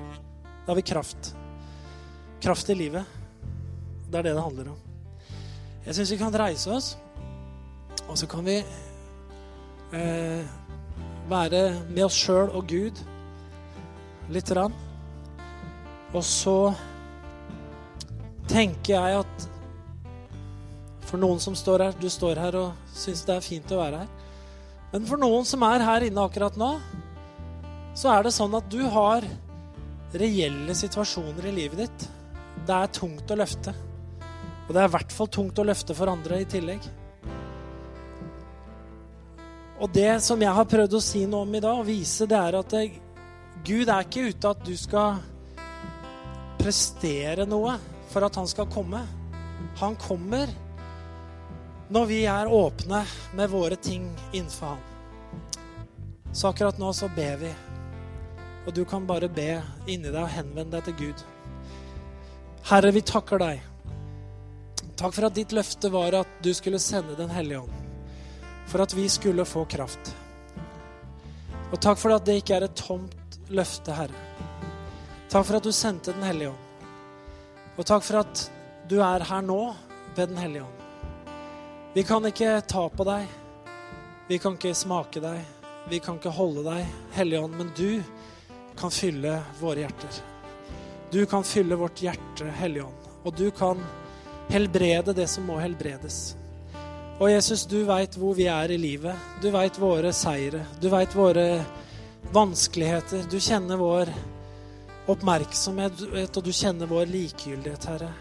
[0.65, 1.31] Da har vi kraft.
[2.41, 3.05] Kraft i livet.
[4.09, 4.77] Det er det det handler om.
[5.85, 6.87] Jeg syns vi kan reise oss,
[8.07, 8.55] og så kan vi
[9.93, 10.47] eh,
[11.29, 12.97] være med oss sjøl og Gud
[14.33, 14.73] lite grann.
[16.11, 16.73] Og så
[18.49, 19.45] tenker jeg at
[21.07, 24.01] for noen som står her, du står her og syns det er fint å være
[24.01, 24.09] her.
[24.91, 26.71] Men for noen som er her inne akkurat nå,
[27.95, 29.27] så er det sånn at du har
[30.17, 32.07] reelle situasjoner i livet ditt.
[32.67, 33.73] Det er tungt å løfte.
[34.67, 36.85] Og det er i hvert fall tungt å løfte for andre i tillegg.
[39.81, 42.37] Og det som jeg har prøvd å si noe om i dag, og vise, det
[42.37, 42.83] er at det,
[43.65, 45.17] Gud er ikke ute at du skal
[46.61, 47.79] prestere noe
[48.11, 49.01] for at han skal komme.
[49.81, 50.53] Han kommer
[51.91, 53.01] når vi er åpne
[53.35, 54.87] med våre ting innenfor Han.
[56.31, 57.51] Så akkurat nå så ber vi.
[58.67, 59.57] Og du kan bare be
[59.87, 61.23] inni deg og henvende deg til Gud.
[62.69, 63.61] Herre, vi takker deg.
[64.99, 67.77] Takk for at ditt løfte var at du skulle sende Den hellige ånd.
[68.69, 70.13] For at vi skulle få kraft.
[71.71, 74.27] Og takk for at det ikke er et tomt løfte, Herre.
[75.31, 76.67] Takk for at du sendte Den hellige ånd.
[77.77, 78.45] Og takk for at
[78.91, 79.61] du er her nå
[80.15, 80.77] ved Den hellige ånd.
[81.93, 83.25] Vi kan ikke ta på deg.
[84.29, 85.41] Vi kan ikke smake deg.
[85.89, 86.85] Vi kan ikke holde deg,
[87.17, 88.03] Hellige Ånd, men du
[88.79, 90.30] kan fylle våre hjerter.
[91.11, 93.09] Du kan fylle vårt hjerte, Hellige Ånd.
[93.23, 93.79] Og du kan
[94.49, 96.35] helbrede det som må helbredes.
[97.19, 99.15] Og Jesus, du veit hvor vi er i livet.
[99.43, 100.63] Du veit våre seire.
[100.81, 101.65] Du veit våre
[102.33, 103.25] vanskeligheter.
[103.29, 104.09] Du kjenner vår
[105.11, 106.01] oppmerksomhet,
[106.37, 108.11] og du kjenner vår likegyldighet, Herre.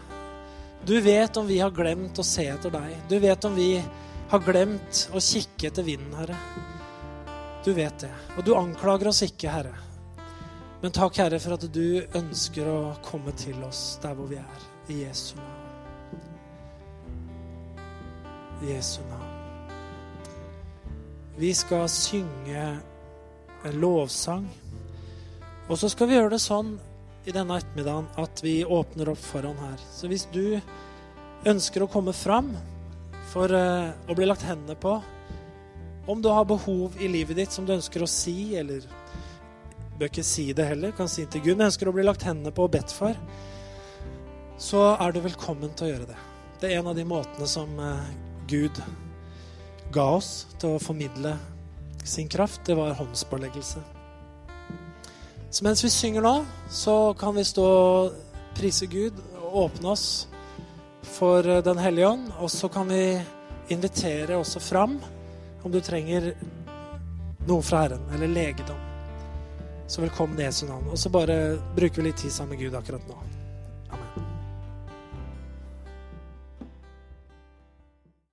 [0.85, 2.97] Du vet om vi har glemt å se etter deg.
[3.09, 3.69] Du vet om vi
[4.31, 6.37] har glemt å kikke etter vinden, Herre.
[7.63, 8.11] Du vet det.
[8.35, 9.90] Og du anklager oss ikke, Herre.
[10.81, 14.63] Men takk, Herre, for at du ønsker å komme til oss der hvor vi er.
[14.89, 15.59] I Jesu navn.
[18.65, 19.27] Jesu navn.
[21.37, 22.63] Vi skal synge
[23.61, 24.47] en lovsang.
[25.69, 26.73] Og så skal vi gjøre det sånn
[27.29, 29.77] i denne ettermiddagen at vi åpner opp foran her.
[29.93, 30.57] Så hvis du
[31.45, 32.49] ønsker å komme fram
[33.31, 34.97] for eh, å bli lagt hendene på,
[36.09, 38.81] om du har behov i livet ditt som du ønsker å si, eller
[40.01, 42.53] bør ikke si det heller, kan si til Gud, men ønsker å bli lagt hendene
[42.55, 43.17] på og bedt for,
[44.57, 46.17] så er du velkommen til å gjøre det.
[46.61, 48.09] Det er en av de måtene som eh,
[48.49, 48.81] Gud
[49.93, 51.35] ga oss til å formidle
[52.01, 52.63] sin kraft.
[52.65, 53.83] Det var håndspåleggelse.
[55.51, 56.35] Så mens vi synger nå,
[56.69, 58.19] så kan vi stå og
[58.57, 60.05] prise Gud og åpne oss
[61.13, 62.29] for eh, Den hellige ånd.
[62.41, 63.19] Og så kan vi
[63.73, 64.97] invitere også fram
[65.61, 66.31] om du trenger
[67.45, 68.90] noe fra Herren, eller legedom.
[69.91, 70.87] Så velkommen i Jesu navn.
[70.87, 73.17] Og så bare bruker vi litt tid sammen med Gud akkurat nå.